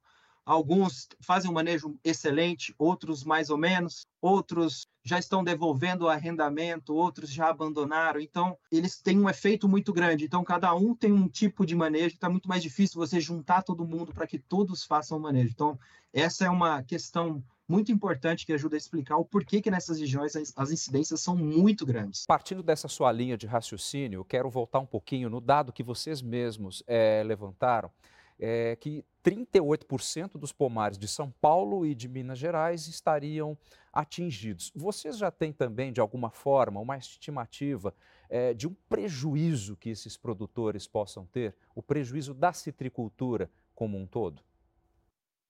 Alguns 0.46 1.08
fazem 1.22 1.50
um 1.50 1.54
manejo 1.54 1.98
excelente, 2.04 2.76
outros 2.78 3.24
mais 3.24 3.50
ou 3.50 3.58
menos, 3.58 4.06
outros 4.22 4.88
já 5.04 5.18
estão 5.18 5.44
devolvendo 5.44 6.06
o 6.06 6.08
arrendamento, 6.08 6.94
outros 6.94 7.32
já 7.32 7.50
abandonaram. 7.50 8.20
Então, 8.20 8.56
eles 8.72 9.02
têm 9.02 9.20
um 9.20 9.30
efeito 9.30 9.68
muito 9.68 9.92
grande. 9.92 10.26
Então, 10.26 10.44
cada 10.44 10.74
um 10.76 10.96
tem 10.96 11.12
um 11.12 11.28
tipo 11.28 11.66
de 11.66 11.76
manejo, 11.76 12.16
está 12.16 12.30
muito 12.30 12.48
mais 12.48 12.62
difícil 12.62 13.00
você 13.00 13.20
juntar 13.20 13.64
todo 13.64 13.88
mundo 13.88 14.14
para 14.14 14.28
que 14.28 14.38
todos 14.38 14.84
façam 14.84 15.18
o 15.18 15.22
manejo. 15.22 15.50
Então, 15.52 15.80
essa 16.14 16.46
é 16.46 16.50
uma 16.50 16.84
questão 16.84 17.44
muito 17.68 17.92
importante 17.92 18.46
que 18.46 18.54
ajuda 18.54 18.76
a 18.76 18.78
explicar 18.78 19.18
o 19.18 19.26
porquê 19.26 19.60
que 19.60 19.72
nessas 19.72 20.00
regiões 20.00 20.36
as, 20.36 20.54
as 20.56 20.72
incidências 20.72 21.22
são 21.22 21.36
muito 21.36 21.86
grandes. 21.86 22.24
Partindo 22.28 22.62
dessa 22.62 22.88
sua 22.88 23.12
linha 23.12 23.36
de 23.38 23.48
raciocínio, 23.48 24.20
eu 24.20 24.26
quero 24.26 24.50
voltar 24.50 24.80
um 24.80 24.86
pouquinho 24.86 25.30
no 25.30 25.42
dado 25.42 25.74
que 25.74 25.82
vocês 25.82 26.22
mesmos 26.22 26.84
é, 26.86 27.24
levantaram 27.26 27.90
é, 28.40 28.76
que 28.76 29.04
38% 29.24 30.38
dos 30.38 30.52
pomares 30.52 30.98
de 30.98 31.08
São 31.08 31.32
Paulo 31.42 31.86
e 31.86 31.96
de 31.96 32.08
Minas 32.08 32.38
Gerais 32.38 32.88
estariam 32.88 33.58
atingidos. 33.92 34.72
Vocês 34.76 35.18
já 35.18 35.32
têm 35.32 35.52
também, 35.52 35.92
de 35.92 36.00
alguma 36.00 36.30
forma, 36.30 36.80
uma 36.80 36.98
estimativa 36.98 37.94
é, 38.30 38.54
de 38.54 38.68
um 38.68 38.76
prejuízo 38.88 39.76
que 39.78 39.90
esses 39.90 40.18
produtores 40.18 40.88
possam 40.88 41.26
ter, 41.26 41.56
o 41.74 41.82
prejuízo 41.82 42.34
da 42.34 42.54
citricultura 42.54 43.50
como 43.74 43.98
um 43.98 44.06
todo? 44.06 44.44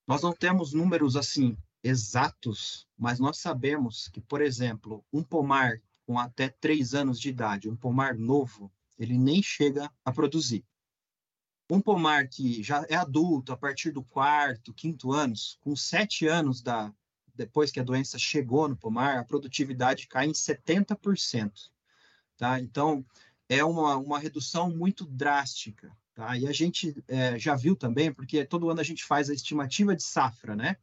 Nós 0.08 0.22
não 0.22 0.34
temos 0.34 0.72
números 0.72 1.16
assim 1.16 1.58
exatos, 1.84 2.88
mas 2.98 3.20
nós 3.20 3.38
sabemos 3.38 4.08
que, 4.08 4.22
por 4.22 4.42
exemplo, 4.42 5.04
um 5.12 5.24
pomar 5.24 5.82
com 6.06 6.18
até 6.18 6.50
três 6.50 6.94
anos 6.94 7.20
de 7.20 7.30
idade, 7.30 7.70
um 7.70 7.76
pomar 7.76 8.16
novo, 8.16 8.72
ele 8.98 9.18
nem 9.18 9.42
chega 9.42 9.92
a 10.04 10.12
produzir. 10.12 10.64
Um 11.70 11.82
pomar 11.82 12.28
que 12.28 12.62
já 12.62 12.86
é 12.90 12.96
adulto 12.96 13.52
a 13.52 13.58
partir 13.58 13.92
do 13.92 14.04
quarto, 14.04 14.74
quinto 14.74 15.12
anos, 15.12 15.58
com 15.62 15.76
sete 15.76 16.28
anos 16.28 16.62
da, 16.62 16.94
depois 17.36 17.72
que 17.72 17.80
a 17.80 17.84
doença 17.84 18.18
chegou 18.18 18.68
no 18.68 18.76
pomar, 18.76 19.18
a 19.18 19.24
produtividade 19.24 20.08
cai 20.08 20.28
em 20.28 20.32
70%. 20.32 21.52
Tá? 22.38 22.60
Então, 22.60 23.06
é 23.50 23.64
uma, 23.64 23.98
uma 23.98 24.20
redução 24.20 24.70
muito 24.70 25.06
drástica. 25.06 25.92
Tá? 26.14 26.38
E 26.38 26.48
a 26.48 26.52
gente 26.52 26.96
é, 27.08 27.38
já 27.38 27.56
viu 27.56 27.76
também, 27.76 28.12
porque 28.12 28.46
todo 28.46 28.70
ano 28.70 28.80
a 28.80 28.84
gente 28.84 29.04
faz 29.04 29.30
a 29.30 29.34
estimativa 29.34 29.96
de 29.96 30.04
safra, 30.04 30.56
né? 30.56 30.78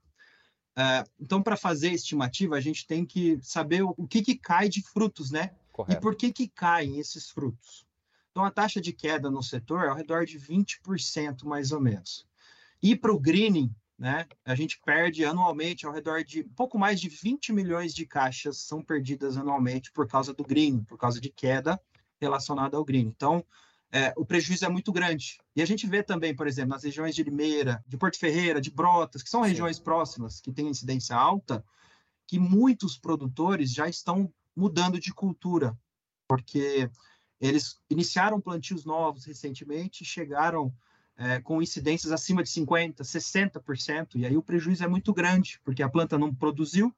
É, 0.76 1.04
então, 1.20 1.42
para 1.42 1.56
fazer 1.56 1.88
a 1.88 1.94
estimativa, 1.94 2.56
a 2.56 2.60
gente 2.60 2.86
tem 2.86 3.04
que 3.04 3.38
saber 3.42 3.82
o, 3.82 3.94
o 3.96 4.06
que, 4.06 4.22
que 4.22 4.36
cai 4.36 4.68
de 4.68 4.82
frutos, 4.82 5.30
né? 5.30 5.50
Correto. 5.70 5.98
E 5.98 6.00
por 6.00 6.14
que, 6.14 6.32
que 6.32 6.48
caem 6.48 6.98
esses 6.98 7.30
frutos. 7.30 7.86
Então, 8.32 8.44
a 8.44 8.50
taxa 8.50 8.80
de 8.80 8.92
queda 8.92 9.30
no 9.30 9.42
setor 9.42 9.84
é 9.84 9.88
ao 9.88 9.94
redor 9.94 10.24
de 10.24 10.38
20%, 10.38 11.44
mais 11.44 11.70
ou 11.70 11.80
menos. 11.80 12.26
E 12.82 12.96
para 12.96 13.12
o 13.12 13.20
greening, 13.20 13.70
né, 13.98 14.26
a 14.44 14.54
gente 14.54 14.80
perde 14.84 15.24
anualmente 15.24 15.86
ao 15.86 15.92
redor 15.92 16.24
de 16.24 16.42
pouco 16.42 16.78
mais 16.78 16.98
de 16.98 17.10
20 17.10 17.52
milhões 17.52 17.94
de 17.94 18.06
caixas 18.06 18.56
são 18.56 18.82
perdidas 18.82 19.36
anualmente 19.36 19.92
por 19.92 20.08
causa 20.08 20.32
do 20.32 20.42
greening, 20.42 20.82
por 20.82 20.98
causa 20.98 21.20
de 21.20 21.28
queda 21.28 21.78
relacionada 22.18 22.76
ao 22.76 22.84
greening. 22.84 23.12
Então, 23.14 23.44
é, 23.92 24.14
o 24.16 24.24
prejuízo 24.24 24.64
é 24.64 24.68
muito 24.70 24.90
grande. 24.90 25.38
E 25.54 25.60
a 25.60 25.66
gente 25.66 25.86
vê 25.86 26.02
também, 26.02 26.34
por 26.34 26.46
exemplo, 26.46 26.70
nas 26.70 26.82
regiões 26.82 27.14
de 27.14 27.22
Limeira, 27.22 27.84
de 27.86 27.98
Porto 27.98 28.18
Ferreira, 28.18 28.62
de 28.62 28.70
Brotas, 28.70 29.22
que 29.22 29.28
são 29.28 29.42
regiões 29.42 29.76
Sim. 29.76 29.82
próximas, 29.82 30.40
que 30.40 30.50
têm 30.50 30.68
incidência 30.68 31.14
alta, 31.14 31.62
que 32.26 32.38
muitos 32.38 32.96
produtores 32.96 33.70
já 33.70 33.86
estão 33.86 34.32
mudando 34.56 34.98
de 34.98 35.12
cultura, 35.12 35.78
porque 36.26 36.90
eles 37.42 37.80
iniciaram 37.90 38.40
plantios 38.40 38.84
novos 38.84 39.24
recentemente, 39.24 40.04
chegaram 40.04 40.72
é, 41.16 41.40
com 41.40 41.60
incidências 41.60 42.12
acima 42.12 42.40
de 42.40 42.48
50%, 42.48 42.98
60%, 43.00 44.14
e 44.14 44.24
aí 44.24 44.36
o 44.36 44.42
prejuízo 44.42 44.84
é 44.84 44.88
muito 44.88 45.12
grande, 45.12 45.60
porque 45.64 45.82
a 45.82 45.88
planta 45.88 46.16
não 46.16 46.32
produziu, 46.32 46.94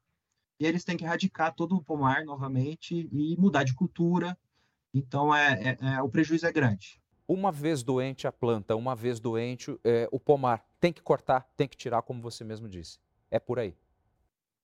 e 0.60 0.66
eles 0.66 0.84
têm 0.84 0.98
que 0.98 1.04
erradicar 1.04 1.54
todo 1.54 1.74
o 1.74 1.82
pomar 1.82 2.26
novamente 2.26 3.08
e 3.10 3.36
mudar 3.38 3.64
de 3.64 3.74
cultura. 3.74 4.36
Então, 4.92 5.34
é, 5.34 5.78
é, 5.80 5.94
é 5.94 6.02
o 6.02 6.10
prejuízo 6.10 6.46
é 6.46 6.52
grande. 6.52 7.00
Uma 7.26 7.50
vez 7.50 7.82
doente 7.82 8.26
a 8.26 8.32
planta, 8.32 8.76
uma 8.76 8.94
vez 8.94 9.18
doente 9.18 9.74
é, 9.82 10.06
o 10.12 10.20
pomar, 10.20 10.62
tem 10.78 10.92
que 10.92 11.00
cortar, 11.02 11.48
tem 11.56 11.66
que 11.66 11.76
tirar, 11.76 12.02
como 12.02 12.20
você 12.20 12.44
mesmo 12.44 12.68
disse. 12.68 12.98
É 13.30 13.38
por 13.38 13.58
aí. 13.58 13.74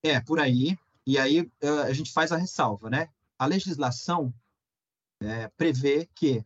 É, 0.02 0.20
por 0.20 0.38
aí. 0.38 0.78
E 1.06 1.18
aí 1.18 1.50
a 1.86 1.92
gente 1.92 2.12
faz 2.12 2.30
a 2.30 2.36
ressalva, 2.36 2.90
né? 2.90 3.08
A 3.38 3.46
legislação 3.46 4.32
é, 5.20 5.48
prevê 5.48 6.08
que 6.14 6.44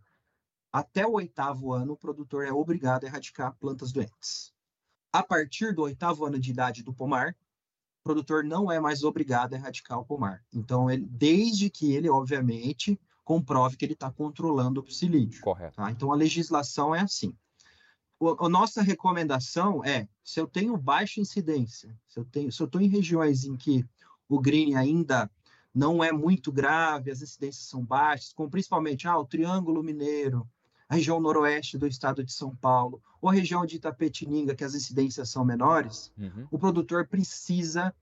até 0.72 1.06
o 1.06 1.12
oitavo 1.12 1.72
ano 1.72 1.92
o 1.92 1.96
produtor 1.96 2.44
é 2.44 2.52
obrigado 2.52 3.04
a 3.04 3.06
erradicar 3.06 3.56
plantas 3.58 3.92
doentes. 3.92 4.52
A 5.12 5.22
partir 5.22 5.72
do 5.72 5.82
oitavo 5.82 6.24
ano 6.24 6.38
de 6.38 6.50
idade 6.50 6.82
do 6.82 6.92
pomar, 6.92 7.36
o 8.00 8.02
produtor 8.02 8.42
não 8.42 8.70
é 8.70 8.80
mais 8.80 9.04
obrigado 9.04 9.54
a 9.54 9.56
erradicar 9.56 10.00
o 10.00 10.04
pomar. 10.04 10.44
Então, 10.52 10.90
ele, 10.90 11.06
desde 11.08 11.70
que 11.70 11.94
ele, 11.94 12.10
obviamente, 12.10 12.98
comprove 13.22 13.76
que 13.76 13.84
ele 13.84 13.92
está 13.92 14.10
controlando 14.10 14.80
o 14.80 14.82
psilídeo. 14.82 15.40
Correto. 15.40 15.76
Tá? 15.76 15.90
Então, 15.90 16.12
a 16.12 16.16
legislação 16.16 16.92
é 16.92 17.00
assim. 17.00 17.32
O, 18.18 18.44
a 18.44 18.48
nossa 18.48 18.82
recomendação 18.82 19.84
é, 19.84 20.08
se 20.24 20.40
eu 20.40 20.46
tenho 20.46 20.76
baixa 20.76 21.20
incidência, 21.20 21.96
se 22.08 22.18
eu 22.18 22.48
estou 22.48 22.80
em 22.80 22.88
regiões 22.88 23.44
em 23.44 23.56
que 23.56 23.86
o 24.28 24.40
green 24.40 24.74
ainda 24.74 25.30
não 25.74 26.04
é 26.04 26.12
muito 26.12 26.52
grave, 26.52 27.10
as 27.10 27.20
incidências 27.20 27.66
são 27.66 27.84
baixas, 27.84 28.32
como 28.32 28.48
principalmente 28.48 29.08
ah, 29.08 29.18
o 29.18 29.24
Triângulo 29.24 29.82
Mineiro, 29.82 30.48
a 30.88 30.94
região 30.94 31.18
noroeste 31.18 31.76
do 31.76 31.86
estado 31.86 32.22
de 32.22 32.32
São 32.32 32.54
Paulo, 32.54 33.02
ou 33.20 33.28
a 33.28 33.32
região 33.32 33.66
de 33.66 33.76
Itapetininga, 33.76 34.54
que 34.54 34.62
as 34.62 34.74
incidências 34.74 35.30
são 35.30 35.44
menores, 35.44 36.12
uhum. 36.16 36.46
o 36.50 36.58
produtor 36.58 37.08
precisa 37.08 37.92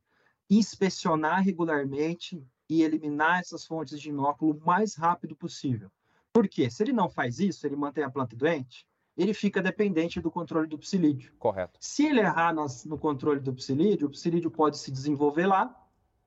inspecionar 0.51 1.43
regularmente 1.43 2.45
e 2.69 2.83
eliminar 2.83 3.41
essas 3.41 3.65
fontes 3.65 3.99
de 3.99 4.11
inóculo 4.11 4.53
o 4.53 4.67
mais 4.67 4.95
rápido 4.95 5.35
possível. 5.35 5.91
Por 6.33 6.49
quê? 6.49 6.69
Se 6.71 6.83
ele 6.83 6.93
não 6.93 7.09
faz 7.09 7.39
isso, 7.39 7.67
ele 7.67 7.77
mantém 7.77 8.05
a 8.05 8.11
planta 8.11 8.37
doente, 8.37 8.87
ele 9.17 9.35
fica 9.35 9.63
dependente 9.63 10.21
do 10.21 10.31
controle 10.31 10.67
do 10.67 10.79
psilídeo. 10.79 11.33
Correto. 11.39 11.79
Se 11.81 12.07
ele 12.07 12.21
errar 12.21 12.55
no 12.55 12.99
controle 12.99 13.41
do 13.41 13.53
psilídeo, 13.53 14.09
o 14.09 14.11
psilídeo 14.11 14.51
pode 14.51 14.79
se 14.79 14.91
desenvolver 14.91 15.47
lá 15.47 15.82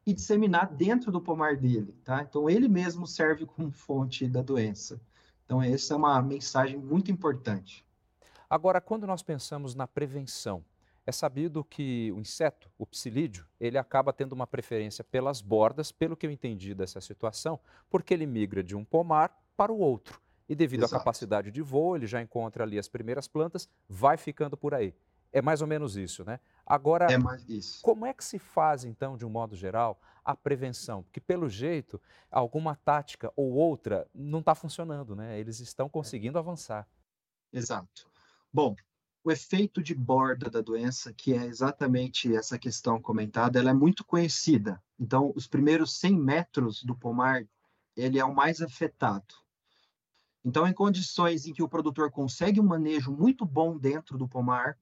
e 0.05 0.13
disseminar 0.13 0.71
dentro 0.71 1.11
do 1.11 1.19
pomar 1.19 1.57
dele, 1.57 1.95
tá? 2.03 2.21
Então 2.21 2.49
ele 2.49 2.67
mesmo 2.67 3.07
serve 3.07 3.45
como 3.45 3.71
fonte 3.71 4.27
da 4.27 4.41
doença. 4.41 5.01
Então 5.45 5.61
essa 5.61 5.93
é 5.93 5.97
uma 5.97 6.21
mensagem 6.21 6.77
muito 6.77 7.11
importante. 7.11 7.85
Agora, 8.49 8.79
quando 8.79 9.07
nós 9.07 9.23
pensamos 9.23 9.73
na 9.73 9.87
prevenção, 9.87 10.63
é 11.05 11.11
sabido 11.11 11.63
que 11.63 12.11
o 12.11 12.19
inseto, 12.19 12.69
o 12.77 12.85
psilídeo, 12.85 13.45
ele 13.59 13.77
acaba 13.77 14.13
tendo 14.13 14.33
uma 14.33 14.47
preferência 14.47 15.03
pelas 15.03 15.41
bordas, 15.41 15.91
pelo 15.91 16.15
que 16.15 16.25
eu 16.25 16.31
entendi 16.31 16.73
dessa 16.73 16.99
situação, 16.99 17.59
porque 17.89 18.13
ele 18.13 18.25
migra 18.25 18.63
de 18.63 18.75
um 18.75 18.83
pomar 18.83 19.35
para 19.55 19.71
o 19.71 19.79
outro. 19.79 20.19
E 20.47 20.55
devido 20.55 20.81
Exato. 20.81 20.95
à 20.95 20.99
capacidade 20.99 21.51
de 21.51 21.61
voo, 21.61 21.95
ele 21.95 22.07
já 22.07 22.21
encontra 22.21 22.63
ali 22.63 22.77
as 22.77 22.87
primeiras 22.87 23.27
plantas, 23.27 23.67
vai 23.89 24.17
ficando 24.17 24.55
por 24.55 24.73
aí. 24.73 24.93
É 25.35 25.41
mais 25.41 25.61
ou 25.61 25.67
menos 25.67 25.97
isso, 25.97 26.23
né? 26.23 26.39
Agora, 26.65 27.07
é 27.11 27.17
como 27.81 28.05
é 28.05 28.13
que 28.13 28.23
se 28.23 28.39
faz, 28.39 28.85
então, 28.85 29.17
de 29.17 29.25
um 29.25 29.29
modo 29.29 29.53
geral, 29.53 29.99
a 30.23 30.33
prevenção? 30.33 31.03
Porque, 31.03 31.19
pelo 31.19 31.49
jeito, 31.49 32.01
alguma 32.31 32.73
tática 32.73 33.29
ou 33.35 33.51
outra 33.51 34.07
não 34.15 34.39
está 34.39 34.55
funcionando, 34.55 35.13
né? 35.13 35.37
Eles 35.37 35.59
estão 35.59 35.89
conseguindo 35.89 36.39
avançar. 36.39 36.87
Exato. 37.51 38.09
Bom, 38.51 38.77
o 39.25 39.29
efeito 39.29 39.83
de 39.83 39.93
borda 39.93 40.49
da 40.49 40.61
doença, 40.61 41.13
que 41.13 41.33
é 41.33 41.43
exatamente 41.43 42.33
essa 42.33 42.57
questão 42.57 43.01
comentada, 43.01 43.59
ela 43.59 43.71
é 43.71 43.73
muito 43.73 44.05
conhecida. 44.05 44.81
Então, 44.97 45.33
os 45.35 45.47
primeiros 45.47 45.99
100 45.99 46.17
metros 46.17 46.81
do 46.81 46.95
pomar, 46.95 47.45
ele 47.93 48.17
é 48.17 48.23
o 48.23 48.33
mais 48.33 48.61
afetado. 48.61 49.35
Então, 50.45 50.65
em 50.65 50.71
condições 50.71 51.45
em 51.45 51.51
que 51.51 51.61
o 51.61 51.67
produtor 51.67 52.09
consegue 52.09 52.61
um 52.61 52.65
manejo 52.65 53.11
muito 53.11 53.45
bom 53.45 53.77
dentro 53.77 54.17
do 54.17 54.29
pomar, 54.29 54.77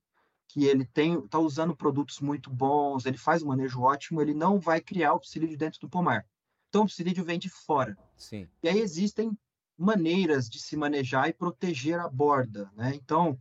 que 0.53 0.65
ele 0.65 0.85
tem 0.85 1.17
está 1.17 1.39
usando 1.39 1.75
produtos 1.75 2.19
muito 2.19 2.49
bons, 2.51 3.07
ele 3.07 3.17
faz 3.17 3.41
um 3.41 3.47
manejo 3.47 3.81
ótimo, 3.81 4.21
ele 4.21 4.35
não 4.35 4.59
vai 4.59 4.79
criar 4.79 5.13
o 5.13 5.19
psilídeo 5.19 5.57
dentro 5.57 5.79
do 5.79 5.89
pomar. 5.89 6.27
Então, 6.69 6.83
o 6.83 6.87
psilídeo 6.87 7.23
vem 7.23 7.39
de 7.39 7.49
fora. 7.49 7.97
Sim. 8.15 8.47
E 8.61 8.69
aí 8.69 8.79
existem 8.79 9.35
maneiras 9.75 10.47
de 10.47 10.59
se 10.59 10.77
manejar 10.77 11.27
e 11.27 11.33
proteger 11.33 11.99
a 11.99 12.07
borda, 12.07 12.71
né? 12.75 12.93
Então, 12.93 13.39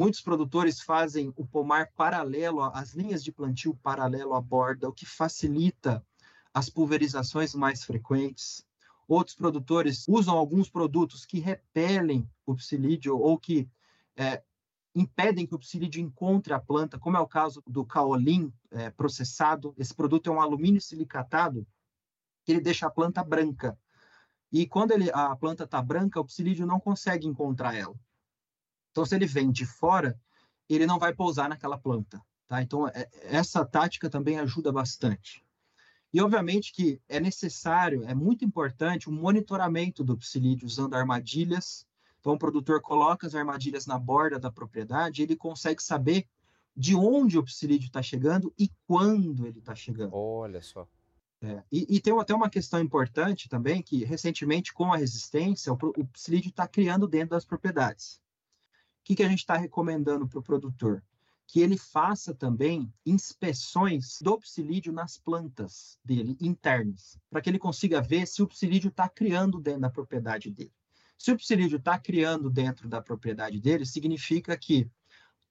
Muitos 0.00 0.22
produtores 0.22 0.80
fazem 0.80 1.30
o 1.36 1.44
pomar 1.44 1.92
paralelo, 1.94 2.62
as 2.62 2.94
linhas 2.94 3.22
de 3.22 3.30
plantio 3.30 3.74
paralelo 3.82 4.34
à 4.34 4.40
borda, 4.40 4.88
o 4.88 4.92
que 4.94 5.04
facilita 5.04 6.02
as 6.54 6.70
pulverizações 6.70 7.54
mais 7.54 7.84
frequentes. 7.84 8.64
Outros 9.06 9.36
produtores 9.36 10.06
usam 10.08 10.38
alguns 10.38 10.70
produtos 10.70 11.26
que 11.26 11.38
repelem 11.38 12.26
o 12.46 12.54
psilídeo 12.54 13.18
ou 13.18 13.36
que 13.36 13.68
é, 14.16 14.42
impedem 14.94 15.46
que 15.46 15.54
o 15.54 15.58
psilídeo 15.58 16.02
encontre 16.02 16.52
a 16.52 16.60
planta, 16.60 16.98
como 16.98 17.16
é 17.16 17.20
o 17.20 17.26
caso 17.26 17.62
do 17.66 17.84
caolin 17.84 18.52
é, 18.70 18.90
processado. 18.90 19.74
Esse 19.76 19.94
produto 19.94 20.28
é 20.28 20.32
um 20.32 20.40
alumínio 20.40 20.80
silicatado 20.80 21.66
que 22.44 22.52
ele 22.52 22.60
deixa 22.60 22.86
a 22.86 22.90
planta 22.90 23.22
branca. 23.22 23.78
E 24.52 24.66
quando 24.66 24.92
ele, 24.92 25.10
a 25.12 25.36
planta 25.36 25.64
está 25.64 25.80
branca, 25.80 26.20
o 26.20 26.24
psilídeo 26.24 26.66
não 26.66 26.80
consegue 26.80 27.26
encontrar 27.26 27.74
ela. 27.74 27.94
Então, 28.90 29.06
se 29.06 29.14
ele 29.14 29.26
vem 29.26 29.50
de 29.50 29.64
fora, 29.64 30.20
ele 30.68 30.86
não 30.86 30.98
vai 30.98 31.14
pousar 31.14 31.48
naquela 31.48 31.78
planta. 31.78 32.20
Tá? 32.48 32.60
Então, 32.60 32.88
é, 32.88 33.08
essa 33.22 33.64
tática 33.64 34.10
também 34.10 34.38
ajuda 34.38 34.72
bastante. 34.72 35.44
E, 36.12 36.20
obviamente, 36.20 36.72
que 36.72 37.00
é 37.08 37.20
necessário, 37.20 38.04
é 38.04 38.14
muito 38.14 38.44
importante 38.44 39.08
o 39.08 39.12
monitoramento 39.12 40.02
do 40.02 40.16
psilídeo 40.16 40.66
usando 40.66 40.94
armadilhas. 40.94 41.86
Então, 42.20 42.34
o 42.34 42.38
produtor 42.38 42.80
coloca 42.80 43.26
as 43.26 43.34
armadilhas 43.34 43.86
na 43.86 43.98
borda 43.98 44.38
da 44.38 44.52
propriedade 44.52 45.22
ele 45.22 45.34
consegue 45.34 45.82
saber 45.82 46.26
de 46.76 46.94
onde 46.94 47.38
o 47.38 47.42
psilídeo 47.42 47.86
está 47.86 48.02
chegando 48.02 48.52
e 48.58 48.70
quando 48.86 49.46
ele 49.46 49.58
está 49.58 49.74
chegando. 49.74 50.14
Olha 50.14 50.62
só. 50.62 50.86
É, 51.42 51.62
e, 51.72 51.96
e, 51.96 52.00
tem 52.00 52.16
até 52.18 52.34
uma 52.34 52.50
questão 52.50 52.80
importante 52.80 53.48
também, 53.48 53.82
que 53.82 54.04
recentemente, 54.04 54.74
com 54.74 54.92
a 54.92 54.96
resistência, 54.98 55.72
o, 55.72 55.78
o 55.96 56.06
psilídeo 56.08 56.50
está 56.50 56.68
criando 56.68 57.08
dentro 57.08 57.30
das 57.30 57.46
propriedades 57.46 58.20
que, 59.10 59.16
que 59.16 59.22
a 59.24 59.28
gente 59.28 59.40
está 59.40 59.56
recomendando 59.56 60.28
para 60.28 60.38
o 60.38 60.42
produtor? 60.42 61.02
Que 61.44 61.60
ele 61.60 61.76
faça 61.76 62.32
também 62.32 62.92
inspeções 63.04 64.20
do 64.22 64.38
psilídeo 64.38 64.92
nas 64.92 65.18
plantas 65.18 65.98
dele, 66.04 66.36
internas, 66.40 67.18
para 67.28 67.40
que 67.40 67.50
ele 67.50 67.58
consiga 67.58 68.00
ver 68.00 68.24
se 68.26 68.40
o 68.40 68.46
psilídeo 68.46 68.88
está 68.88 69.08
criando 69.08 69.58
dentro 69.58 69.80
da 69.80 69.90
propriedade 69.90 70.48
dele. 70.48 70.72
Se 71.20 71.30
o 71.30 71.36
psilídeo 71.36 71.76
está 71.76 71.98
criando 71.98 72.48
dentro 72.48 72.88
da 72.88 73.02
propriedade 73.02 73.60
dele, 73.60 73.84
significa 73.84 74.56
que 74.56 74.90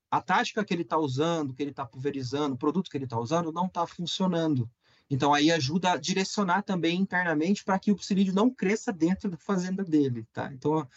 a 0.10 0.19
tática 0.19 0.65
que 0.65 0.73
ele 0.73 0.82
está 0.82 0.97
usando, 0.97 1.53
que 1.53 1.62
ele 1.62 1.69
está 1.69 1.86
pulverizando, 1.86 2.55
o 2.55 2.58
produto 2.58 2.89
que 2.89 2.97
ele 2.97 3.03
está 3.03 3.19
usando, 3.19 3.51
não 3.51 3.67
está 3.67 3.86
funcionando. 3.86 4.67
Então, 5.08 5.32
aí 5.32 5.51
ajuda 5.51 5.91
a 5.91 5.95
direcionar 5.95 6.63
também 6.63 6.99
internamente 6.99 7.63
para 7.63 7.77
que 7.77 7.91
o 7.91 7.95
psilídeo 7.95 8.34
não 8.34 8.49
cresça 8.49 8.91
dentro 8.91 9.29
da 9.29 9.38
fazenda 9.38 9.84
dele, 9.84 10.25
tá? 10.34 10.51
Então, 10.51 10.88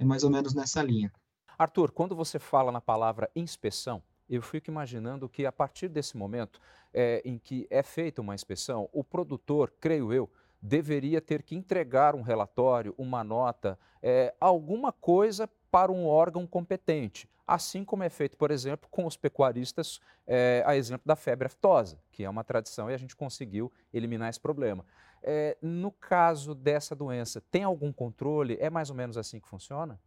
é 0.00 0.04
mais 0.04 0.24
ou 0.24 0.30
menos 0.30 0.52
nessa 0.52 0.82
linha. 0.82 1.12
Arthur, 1.56 1.92
quando 1.92 2.16
você 2.16 2.40
fala 2.40 2.72
na 2.72 2.80
palavra 2.80 3.30
inspeção, 3.36 4.02
eu 4.28 4.42
fico 4.42 4.68
imaginando 4.68 5.28
que 5.28 5.46
a 5.46 5.52
partir 5.52 5.86
desse 5.86 6.16
momento 6.16 6.60
é, 6.92 7.22
em 7.24 7.38
que 7.38 7.68
é 7.70 7.84
feita 7.84 8.20
uma 8.20 8.34
inspeção, 8.34 8.88
o 8.92 9.04
produtor, 9.04 9.72
creio 9.80 10.12
eu, 10.12 10.28
deveria 10.60 11.20
ter 11.20 11.42
que 11.42 11.54
entregar 11.54 12.14
um 12.14 12.22
relatório, 12.22 12.94
uma 12.98 13.22
nota, 13.22 13.78
é, 14.02 14.34
alguma 14.40 14.92
coisa 14.92 15.48
para 15.70 15.92
um 15.92 16.06
órgão 16.06 16.46
competente, 16.46 17.28
assim 17.46 17.84
como 17.84 18.02
é 18.02 18.08
feito, 18.08 18.36
por 18.36 18.50
exemplo, 18.50 18.88
com 18.90 19.06
os 19.06 19.16
pecuaristas, 19.16 20.00
é, 20.26 20.62
a 20.66 20.76
exemplo 20.76 21.06
da 21.06 21.16
febre 21.16 21.46
aftosa, 21.46 21.98
que 22.10 22.24
é 22.24 22.30
uma 22.30 22.44
tradição 22.44 22.90
e 22.90 22.94
a 22.94 22.98
gente 22.98 23.16
conseguiu 23.16 23.72
eliminar 23.92 24.28
esse 24.28 24.40
problema. 24.40 24.84
É, 25.22 25.56
no 25.60 25.90
caso 25.90 26.54
dessa 26.54 26.94
doença, 26.94 27.42
tem 27.50 27.64
algum 27.64 27.92
controle? 27.92 28.56
É 28.60 28.70
mais 28.70 28.90
ou 28.90 28.96
menos 28.96 29.16
assim 29.16 29.40
que 29.40 29.48
funciona? 29.48 29.98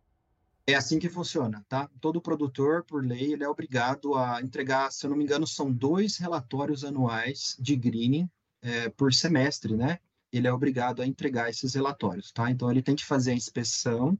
É 0.65 0.75
assim 0.75 0.99
que 0.99 1.09
funciona, 1.09 1.65
tá? 1.67 1.89
Todo 1.99 2.21
produtor, 2.21 2.83
por 2.83 3.03
lei, 3.03 3.33
ele 3.33 3.43
é 3.43 3.49
obrigado 3.49 4.15
a 4.15 4.41
entregar, 4.41 4.91
se 4.91 5.05
eu 5.05 5.09
não 5.09 5.17
me 5.17 5.23
engano, 5.23 5.45
são 5.47 5.71
dois 5.71 6.17
relatórios 6.17 6.83
anuais 6.83 7.57
de 7.59 7.75
greening 7.75 8.29
é, 8.61 8.89
por 8.89 9.11
semestre, 9.11 9.75
né? 9.75 9.99
Ele 10.31 10.47
é 10.47 10.53
obrigado 10.53 11.01
a 11.01 11.07
entregar 11.07 11.49
esses 11.49 11.73
relatórios, 11.73 12.31
tá? 12.31 12.49
Então, 12.49 12.69
ele 12.71 12.81
tem 12.81 12.95
que 12.95 13.05
fazer 13.05 13.31
a 13.31 13.35
inspeção 13.35 14.17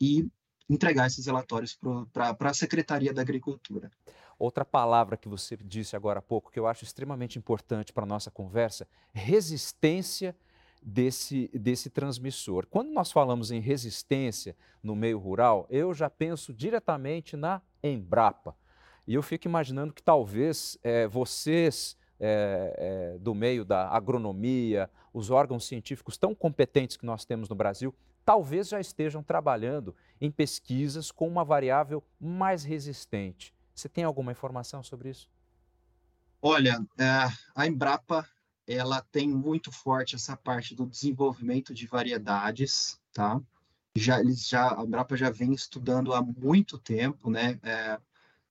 e 0.00 0.28
entregar 0.68 1.06
esses 1.06 1.26
relatórios 1.26 1.78
para 2.12 2.50
a 2.50 2.54
Secretaria 2.54 3.12
da 3.12 3.22
Agricultura. 3.22 3.90
Outra 4.38 4.64
palavra 4.64 5.16
que 5.16 5.28
você 5.28 5.56
disse 5.56 5.94
agora 5.94 6.18
há 6.18 6.22
pouco, 6.22 6.50
que 6.50 6.58
eu 6.58 6.66
acho 6.66 6.84
extremamente 6.84 7.38
importante 7.38 7.92
para 7.92 8.04
a 8.04 8.06
nossa 8.06 8.30
conversa, 8.30 8.88
resistência 9.12 10.36
desse, 10.82 11.48
desse 11.54 11.88
transmissor. 11.88 12.66
Quando 12.66 12.90
nós 12.90 13.12
falamos 13.12 13.50
em 13.50 13.60
resistência 13.60 14.56
no 14.82 14.96
meio 14.96 15.18
rural, 15.18 15.66
eu 15.70 15.94
já 15.94 16.10
penso 16.10 16.52
diretamente 16.52 17.36
na 17.36 17.62
Embrapa. 17.82 18.56
E 19.06 19.14
eu 19.14 19.22
fico 19.22 19.46
imaginando 19.46 19.92
que 19.92 20.02
talvez 20.02 20.76
é, 20.82 21.06
vocês 21.06 21.96
é, 22.18 23.14
é, 23.14 23.18
do 23.18 23.34
meio 23.34 23.64
da 23.64 23.88
agronomia, 23.88 24.88
os 25.12 25.30
órgãos 25.30 25.66
científicos 25.66 26.16
tão 26.16 26.34
competentes 26.34 26.96
que 26.96 27.06
nós 27.06 27.24
temos 27.24 27.48
no 27.48 27.54
Brasil, 27.54 27.94
talvez 28.24 28.68
já 28.68 28.80
estejam 28.80 29.22
trabalhando 29.22 29.94
em 30.20 30.30
pesquisas 30.30 31.10
com 31.10 31.26
uma 31.26 31.44
variável 31.44 32.02
mais 32.20 32.64
resistente. 32.64 33.52
Você 33.74 33.88
tem 33.88 34.04
alguma 34.04 34.32
informação 34.32 34.82
sobre 34.82 35.10
isso? 35.10 35.28
Olha, 36.40 36.84
a 37.54 37.66
Embrapa 37.66 38.28
ela 38.66 39.00
tem 39.10 39.28
muito 39.28 39.70
forte 39.72 40.14
essa 40.14 40.36
parte 40.36 40.74
do 40.74 40.86
desenvolvimento 40.86 41.74
de 41.74 41.86
variedades, 41.86 43.00
tá? 43.12 43.40
Já 43.96 44.20
eles 44.20 44.48
já 44.48 44.78
a 44.78 44.84
Embrapa 44.84 45.16
já 45.16 45.30
vem 45.30 45.52
estudando 45.52 46.14
há 46.14 46.22
muito 46.22 46.78
tempo, 46.78 47.30
né? 47.30 47.58
É, 47.62 48.00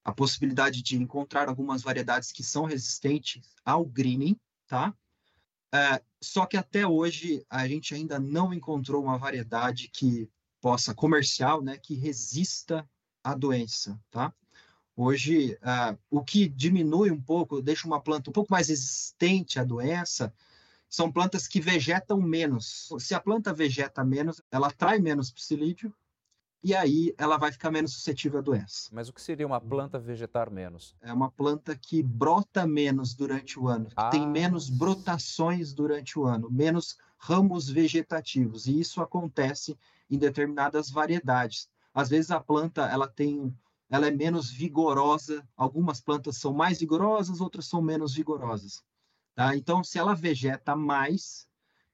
a 0.04 0.12
possibilidade 0.12 0.82
de 0.82 0.96
encontrar 0.96 1.48
algumas 1.48 1.82
variedades 1.82 2.32
que 2.32 2.42
são 2.42 2.64
resistentes 2.64 3.42
ao 3.64 3.84
greening, 3.84 4.38
tá? 4.66 4.94
É, 5.74 6.02
só 6.20 6.44
que 6.44 6.56
até 6.56 6.86
hoje 6.86 7.44
a 7.48 7.66
gente 7.66 7.94
ainda 7.94 8.18
não 8.18 8.52
encontrou 8.52 9.02
uma 9.02 9.16
variedade 9.16 9.88
que 9.88 10.28
possa 10.60 10.94
comercial, 10.94 11.62
né? 11.62 11.76
Que 11.78 11.94
resista 11.94 12.88
à 13.22 13.34
doença, 13.34 13.98
tá? 14.10 14.34
Hoje, 14.94 15.58
uh, 15.62 15.98
o 16.10 16.22
que 16.22 16.46
diminui 16.46 17.10
um 17.10 17.20
pouco, 17.20 17.62
deixa 17.62 17.86
uma 17.86 18.00
planta 18.00 18.28
um 18.28 18.32
pouco 18.32 18.52
mais 18.52 18.68
resistente 18.68 19.58
à 19.58 19.64
doença, 19.64 20.32
são 20.88 21.10
plantas 21.10 21.48
que 21.48 21.60
vegetam 21.60 22.20
menos. 22.20 22.92
Se 22.98 23.14
a 23.14 23.20
planta 23.20 23.54
vegeta 23.54 24.04
menos, 24.04 24.42
ela 24.50 24.68
atrai 24.68 24.98
menos 24.98 25.30
psilídeo 25.30 25.94
e 26.62 26.74
aí 26.74 27.14
ela 27.18 27.36
vai 27.36 27.50
ficar 27.50 27.70
menos 27.70 27.92
suscetível 27.92 28.38
à 28.38 28.42
doença. 28.42 28.88
Mas 28.92 29.08
o 29.08 29.12
que 29.12 29.20
seria 29.20 29.46
uma 29.46 29.60
planta 29.60 29.98
vegetar 29.98 30.50
menos? 30.50 30.94
É 31.00 31.12
uma 31.12 31.30
planta 31.30 31.76
que 31.76 32.02
brota 32.02 32.66
menos 32.66 33.14
durante 33.14 33.58
o 33.58 33.68
ano, 33.68 33.88
ah. 33.96 34.10
tem 34.10 34.26
menos 34.26 34.70
brotações 34.70 35.72
durante 35.72 36.18
o 36.18 36.24
ano, 36.24 36.50
menos 36.50 36.96
ramos 37.18 37.68
vegetativos, 37.68 38.66
e 38.66 38.78
isso 38.78 39.00
acontece 39.00 39.76
em 40.10 40.18
determinadas 40.18 40.90
variedades. 40.90 41.68
Às 41.94 42.08
vezes 42.08 42.30
a 42.30 42.40
planta 42.40 42.86
ela 42.86 43.08
tem 43.08 43.54
ela 43.90 44.08
é 44.08 44.10
menos 44.10 44.50
vigorosa, 44.50 45.46
algumas 45.54 46.00
plantas 46.00 46.38
são 46.38 46.50
mais 46.50 46.80
vigorosas, 46.80 47.42
outras 47.42 47.66
são 47.66 47.82
menos 47.82 48.14
vigorosas. 48.14 48.82
Tá? 49.34 49.54
Então, 49.54 49.84
se 49.84 49.98
ela 49.98 50.14
vegeta 50.14 50.74
mais, 50.74 51.46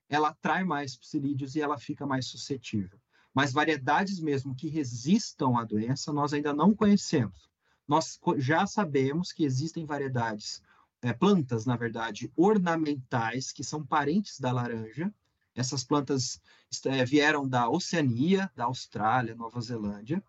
ela 0.07 0.29
atrai 0.29 0.63
mais 0.63 0.95
psilídeos 0.95 1.55
e 1.55 1.61
ela 1.61 1.77
fica 1.77 2.07
mais 2.07 2.27
suscetível. 2.27 2.97
Mas 3.39 3.53
variedades 3.53 4.19
mesmo 4.19 4.53
que 4.53 4.67
resistam 4.67 5.57
à 5.57 5.63
doença, 5.63 6.11
nós 6.11 6.33
ainda 6.33 6.51
não 6.53 6.75
conhecemos. 6.75 7.49
Nós 7.87 8.19
já 8.35 8.67
sabemos 8.67 9.31
que 9.31 9.45
existem 9.45 9.85
variedades, 9.85 10.61
é, 11.01 11.13
plantas, 11.13 11.65
na 11.65 11.77
verdade, 11.77 12.29
ornamentais, 12.35 13.53
que 13.53 13.63
são 13.63 13.81
parentes 13.85 14.41
da 14.41 14.51
laranja. 14.51 15.09
Essas 15.55 15.85
plantas 15.85 16.41
é, 16.83 17.05
vieram 17.05 17.47
da 17.47 17.69
Oceania, 17.69 18.51
da 18.57 18.65
Austrália, 18.65 19.33
Nova 19.35 19.61
Zelândia 19.61 20.21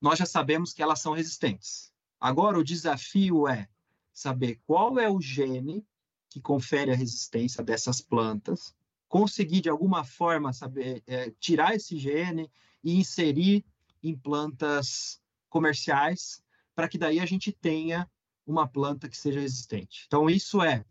nós 0.00 0.20
já 0.20 0.26
sabemos 0.26 0.72
que 0.72 0.80
elas 0.80 1.00
são 1.00 1.14
resistentes. 1.14 1.92
Agora, 2.20 2.56
o 2.56 2.62
desafio 2.62 3.48
é 3.48 3.68
saber 4.12 4.60
qual 4.64 5.00
é 5.00 5.10
o 5.10 5.20
gene 5.20 5.84
que 6.28 6.40
confere 6.40 6.92
a 6.92 6.94
resistência 6.94 7.64
dessas 7.64 8.00
plantas, 8.00 8.72
conseguir 9.08 9.60
de 9.60 9.68
alguma 9.68 10.04
forma 10.04 10.52
saber 10.52 11.02
é, 11.06 11.30
tirar 11.38 11.74
esse 11.74 11.98
gene 11.98 12.50
e 12.82 12.98
inserir 12.98 13.64
em 14.02 14.16
plantas 14.16 15.20
comerciais, 15.48 16.42
para 16.74 16.88
que 16.88 16.98
daí 16.98 17.20
a 17.20 17.26
gente 17.26 17.52
tenha 17.52 18.08
uma 18.46 18.68
planta 18.68 19.08
que 19.08 19.16
seja 19.16 19.40
resistente. 19.40 20.04
Então, 20.06 20.28
isso 20.28 20.62
é 20.62 20.84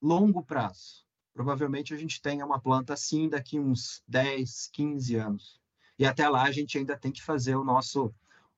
longo 0.00 0.42
prazo. 0.42 1.04
Provavelmente 1.34 1.94
a 1.94 1.96
gente 1.96 2.20
tenha 2.20 2.44
uma 2.44 2.60
planta 2.60 2.92
assim 2.92 3.28
daqui 3.28 3.58
uns 3.58 4.02
10, 4.06 4.68
15 4.72 5.16
anos. 5.16 5.60
E 5.98 6.06
até 6.06 6.28
lá 6.28 6.42
a 6.42 6.52
gente 6.52 6.78
ainda 6.78 6.96
tem 6.96 7.12
que 7.12 7.22
fazer 7.22 7.56
o 7.56 7.64
nosso 7.64 8.14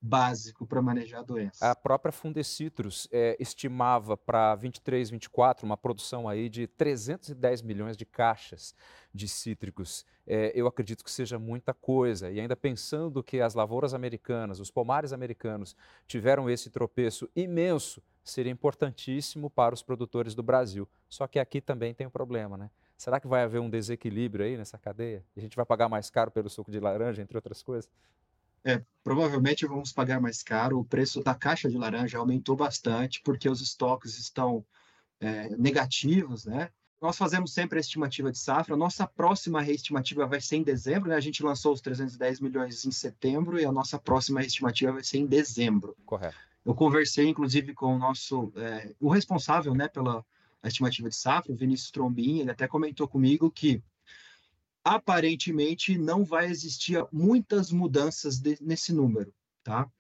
básico 0.06 0.66
para 0.66 0.82
manejar 0.82 1.20
a 1.20 1.22
doença. 1.22 1.70
A 1.70 1.74
própria 1.74 2.12
Fundecitrus 2.12 3.08
é, 3.10 3.38
estimava 3.40 4.18
para 4.18 4.54
23, 4.54 5.08
24 5.08 5.64
uma 5.64 5.78
produção 5.78 6.28
aí 6.28 6.50
de 6.50 6.66
310 6.66 7.62
milhões 7.62 7.96
de 7.96 8.04
caixas 8.04 8.74
de 9.14 9.26
cítricos. 9.26 10.04
É, 10.26 10.52
eu 10.54 10.66
acredito 10.66 11.02
que 11.02 11.10
seja 11.10 11.38
muita 11.38 11.72
coisa. 11.72 12.30
E 12.30 12.38
ainda 12.38 12.54
pensando 12.54 13.22
que 13.22 13.40
as 13.40 13.54
lavouras 13.54 13.94
americanas, 13.94 14.60
os 14.60 14.70
pomares 14.70 15.10
americanos 15.10 15.74
tiveram 16.06 16.50
esse 16.50 16.68
tropeço 16.68 17.26
imenso, 17.34 18.02
seria 18.22 18.52
importantíssimo 18.52 19.48
para 19.48 19.74
os 19.74 19.82
produtores 19.82 20.34
do 20.34 20.42
Brasil. 20.42 20.86
Só 21.08 21.26
que 21.26 21.38
aqui 21.38 21.62
também 21.62 21.94
tem 21.94 22.06
um 22.06 22.10
problema, 22.10 22.58
né? 22.58 22.70
Será 22.94 23.18
que 23.18 23.26
vai 23.26 23.42
haver 23.42 23.60
um 23.60 23.70
desequilíbrio 23.70 24.44
aí 24.44 24.56
nessa 24.56 24.76
cadeia? 24.76 25.24
E 25.34 25.40
a 25.40 25.42
gente 25.42 25.56
vai 25.56 25.64
pagar 25.64 25.88
mais 25.88 26.10
caro 26.10 26.30
pelo 26.30 26.50
suco 26.50 26.70
de 26.70 26.78
laranja, 26.78 27.22
entre 27.22 27.38
outras 27.38 27.62
coisas? 27.62 27.90
É, 28.64 28.82
provavelmente 29.02 29.66
vamos 29.66 29.92
pagar 29.92 30.20
mais 30.20 30.42
caro. 30.42 30.80
O 30.80 30.84
preço 30.84 31.22
da 31.22 31.34
caixa 31.34 31.68
de 31.68 31.76
laranja 31.76 32.18
aumentou 32.18 32.56
bastante 32.56 33.20
porque 33.22 33.48
os 33.48 33.60
estoques 33.60 34.18
estão 34.18 34.64
é, 35.20 35.50
negativos, 35.56 36.46
né? 36.46 36.70
Nós 37.00 37.18
fazemos 37.18 37.52
sempre 37.52 37.78
a 37.78 37.80
estimativa 37.80 38.32
de 38.32 38.38
safra. 38.38 38.76
Nossa 38.76 39.06
próxima 39.06 39.60
reestimativa 39.60 40.26
vai 40.26 40.40
ser 40.40 40.56
em 40.56 40.62
dezembro, 40.62 41.10
né? 41.10 41.16
A 41.16 41.20
gente 41.20 41.42
lançou 41.42 41.74
os 41.74 41.82
310 41.82 42.40
milhões 42.40 42.84
em 42.86 42.90
setembro 42.90 43.60
e 43.60 43.64
a 43.66 43.72
nossa 43.72 43.98
próxima 43.98 44.40
estimativa 44.42 44.92
vai 44.92 45.04
ser 45.04 45.18
em 45.18 45.26
dezembro. 45.26 45.94
Correto. 46.06 46.34
Eu 46.64 46.74
conversei, 46.74 47.28
inclusive, 47.28 47.74
com 47.74 47.94
o 47.94 47.98
nosso, 47.98 48.50
é, 48.56 48.94
o 48.98 49.10
responsável, 49.10 49.74
né, 49.74 49.86
pela 49.86 50.24
estimativa 50.64 51.10
de 51.10 51.14
safra, 51.14 51.52
o 51.52 51.56
Vinícius 51.56 51.90
Trombin, 51.90 52.38
ele 52.38 52.50
até 52.50 52.66
comentou 52.66 53.06
comigo 53.06 53.50
que 53.50 53.82
aparentemente 54.84 55.96
não 55.96 56.24
vai 56.24 56.46
existir 56.46 57.04
muitas 57.10 57.72
mudanças 57.72 58.38
de, 58.38 58.58
nesse 58.60 58.92
número, 58.92 59.34
tá? 59.62 59.90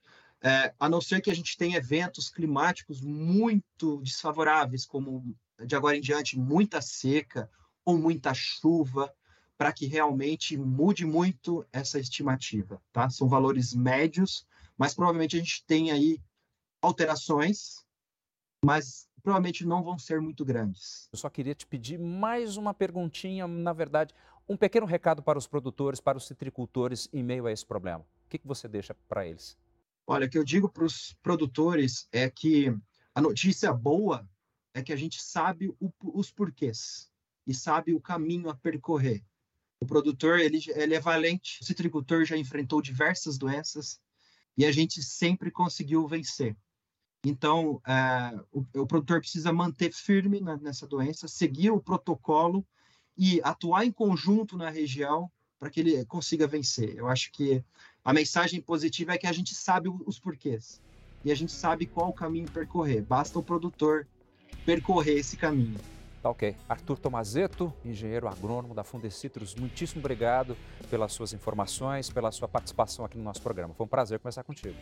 É, 0.42 0.74
a 0.78 0.88
não 0.90 1.00
ser 1.00 1.22
que 1.22 1.30
a 1.30 1.34
gente 1.34 1.56
tenha 1.56 1.78
eventos 1.78 2.28
climáticos 2.28 3.00
muito 3.00 4.02
desfavoráveis, 4.02 4.84
como 4.84 5.34
de 5.64 5.74
agora 5.74 5.96
em 5.96 6.02
diante 6.02 6.38
muita 6.38 6.82
seca 6.82 7.50
ou 7.82 7.96
muita 7.96 8.34
chuva, 8.34 9.10
para 9.56 9.72
que 9.72 9.86
realmente 9.86 10.56
mude 10.58 11.06
muito 11.06 11.64
essa 11.72 11.98
estimativa, 11.98 12.82
tá? 12.92 13.08
São 13.08 13.26
valores 13.26 13.72
médios, 13.72 14.46
mas 14.76 14.94
provavelmente 14.94 15.36
a 15.36 15.38
gente 15.38 15.64
tem 15.64 15.90
aí 15.90 16.20
alterações, 16.82 17.82
mas 18.62 19.08
provavelmente 19.22 19.64
não 19.64 19.82
vão 19.82 19.98
ser 19.98 20.20
muito 20.20 20.44
grandes. 20.44 21.08
Eu 21.10 21.18
só 21.18 21.30
queria 21.30 21.54
te 21.54 21.66
pedir 21.66 21.98
mais 21.98 22.58
uma 22.58 22.74
perguntinha, 22.74 23.46
na 23.46 23.72
verdade, 23.72 24.14
um 24.48 24.56
pequeno 24.56 24.86
recado 24.86 25.22
para 25.22 25.38
os 25.38 25.46
produtores, 25.46 26.00
para 26.00 26.18
os 26.18 26.26
citricultores 26.26 27.08
em 27.12 27.22
meio 27.22 27.46
a 27.46 27.52
esse 27.52 27.64
problema. 27.64 28.00
O 28.00 28.28
que, 28.28 28.40
você 28.44 28.68
deixa 28.68 28.94
para 29.08 29.26
eles? 29.26 29.56
Olha, 30.06 30.26
o 30.26 30.30
que 30.30 30.36
eu 30.36 30.44
digo 30.44 30.68
para 30.68 30.84
os 30.84 31.14
produtores 31.22 32.08
é 32.12 32.28
que 32.28 32.76
a 33.14 33.20
notícia 33.20 33.72
boa 33.72 34.28
é 34.74 34.82
que 34.82 34.92
a 34.92 34.96
gente 34.96 35.22
sabe 35.22 35.68
o, 35.80 35.92
os 36.00 36.30
porquês 36.30 37.10
e 37.46 37.54
sabe 37.54 37.94
o 37.94 38.00
caminho 38.00 38.50
a 38.50 38.54
percorrer. 38.54 39.24
O 39.80 39.86
produtor 39.86 40.40
ele, 40.40 40.60
ele 40.74 40.94
é 40.94 41.00
valente, 41.00 41.60
o 41.62 41.64
citricultor 41.64 42.24
já 42.24 42.36
enfrentou 42.36 42.82
diversas 42.82 43.38
doenças 43.38 44.00
e 44.56 44.64
a 44.64 44.72
gente 44.72 45.02
sempre 45.02 45.50
conseguiu 45.50 46.06
vencer. 46.06 46.56
Então, 47.24 47.80
é, 47.86 48.38
o, 48.52 48.60
o, 48.82 48.86
produtor 48.86 49.20
precisa 49.20 49.52
manter 49.52 49.92
firme 49.92 50.40
na, 50.40 50.56
nessa 50.58 50.86
doença, 50.86 51.26
seguir 51.26 51.70
o 51.70 51.80
protocolo 51.80 52.66
e 53.16 53.40
atuar 53.42 53.84
em 53.84 53.92
conjunto 53.92 54.56
na 54.56 54.70
região 54.70 55.30
para 55.58 55.70
que 55.70 55.80
ele 55.80 56.04
consiga 56.04 56.46
vencer. 56.46 56.96
Eu 56.96 57.08
acho 57.08 57.30
que 57.32 57.64
a 58.04 58.12
mensagem 58.12 58.60
positiva 58.60 59.14
é 59.14 59.18
que 59.18 59.26
a 59.26 59.32
gente 59.32 59.54
sabe 59.54 59.88
os 60.06 60.18
porquês 60.18 60.80
e 61.24 61.32
a 61.32 61.34
gente 61.34 61.52
sabe 61.52 61.86
qual 61.86 62.10
o 62.10 62.12
caminho 62.12 62.50
percorrer. 62.50 63.02
Basta 63.02 63.38
o 63.38 63.42
produtor 63.42 64.06
percorrer 64.66 65.18
esse 65.18 65.36
caminho. 65.36 65.78
Tá 66.22 66.30
ok. 66.30 66.56
Arthur 66.68 66.98
Tomazeto, 66.98 67.72
engenheiro 67.84 68.26
agrônomo 68.26 68.74
da 68.74 68.82
Fundecitrus, 68.82 69.54
muitíssimo 69.54 70.00
obrigado 70.00 70.56
pelas 70.88 71.12
suas 71.12 71.32
informações, 71.34 72.08
pela 72.08 72.30
sua 72.32 72.48
participação 72.48 73.04
aqui 73.04 73.18
no 73.18 73.24
nosso 73.24 73.42
programa. 73.42 73.74
Foi 73.74 73.84
um 73.84 73.88
prazer 73.88 74.18
conversar 74.18 74.42
contigo. 74.42 74.76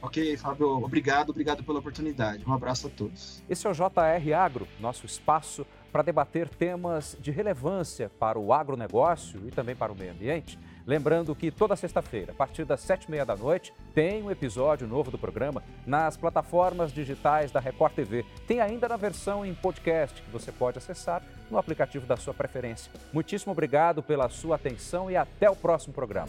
Ok, 0.00 0.36
Fábio, 0.36 0.68
obrigado, 0.82 1.30
obrigado 1.30 1.64
pela 1.64 1.78
oportunidade. 1.78 2.42
Um 2.46 2.52
abraço 2.52 2.86
a 2.86 2.90
todos. 2.90 3.42
Esse 3.50 3.66
é 3.66 3.70
o 3.70 3.72
JR 3.72 4.34
Agro, 4.38 4.66
nosso 4.78 5.04
espaço 5.04 5.65
para 5.96 6.02
debater 6.02 6.46
temas 6.46 7.16
de 7.18 7.30
relevância 7.30 8.10
para 8.18 8.38
o 8.38 8.52
agronegócio 8.52 9.40
e 9.48 9.50
também 9.50 9.74
para 9.74 9.90
o 9.90 9.96
meio 9.96 10.12
ambiente. 10.12 10.58
Lembrando 10.86 11.34
que 11.34 11.50
toda 11.50 11.74
sexta-feira, 11.74 12.32
a 12.32 12.34
partir 12.34 12.66
das 12.66 12.82
sete 12.82 13.04
e 13.04 13.10
meia 13.10 13.24
da 13.24 13.34
noite, 13.34 13.72
tem 13.94 14.22
um 14.22 14.30
episódio 14.30 14.86
novo 14.86 15.10
do 15.10 15.16
programa 15.16 15.62
nas 15.86 16.14
plataformas 16.14 16.92
digitais 16.92 17.50
da 17.50 17.60
Record 17.60 17.94
TV. 17.94 18.26
Tem 18.46 18.60
ainda 18.60 18.86
na 18.86 18.98
versão 18.98 19.42
em 19.42 19.54
podcast 19.54 20.20
que 20.20 20.30
você 20.30 20.52
pode 20.52 20.76
acessar 20.76 21.22
no 21.50 21.56
aplicativo 21.56 22.04
da 22.04 22.18
sua 22.18 22.34
preferência. 22.34 22.92
Muitíssimo 23.10 23.52
obrigado 23.52 24.02
pela 24.02 24.28
sua 24.28 24.56
atenção 24.56 25.10
e 25.10 25.16
até 25.16 25.48
o 25.48 25.56
próximo 25.56 25.94
programa. 25.94 26.28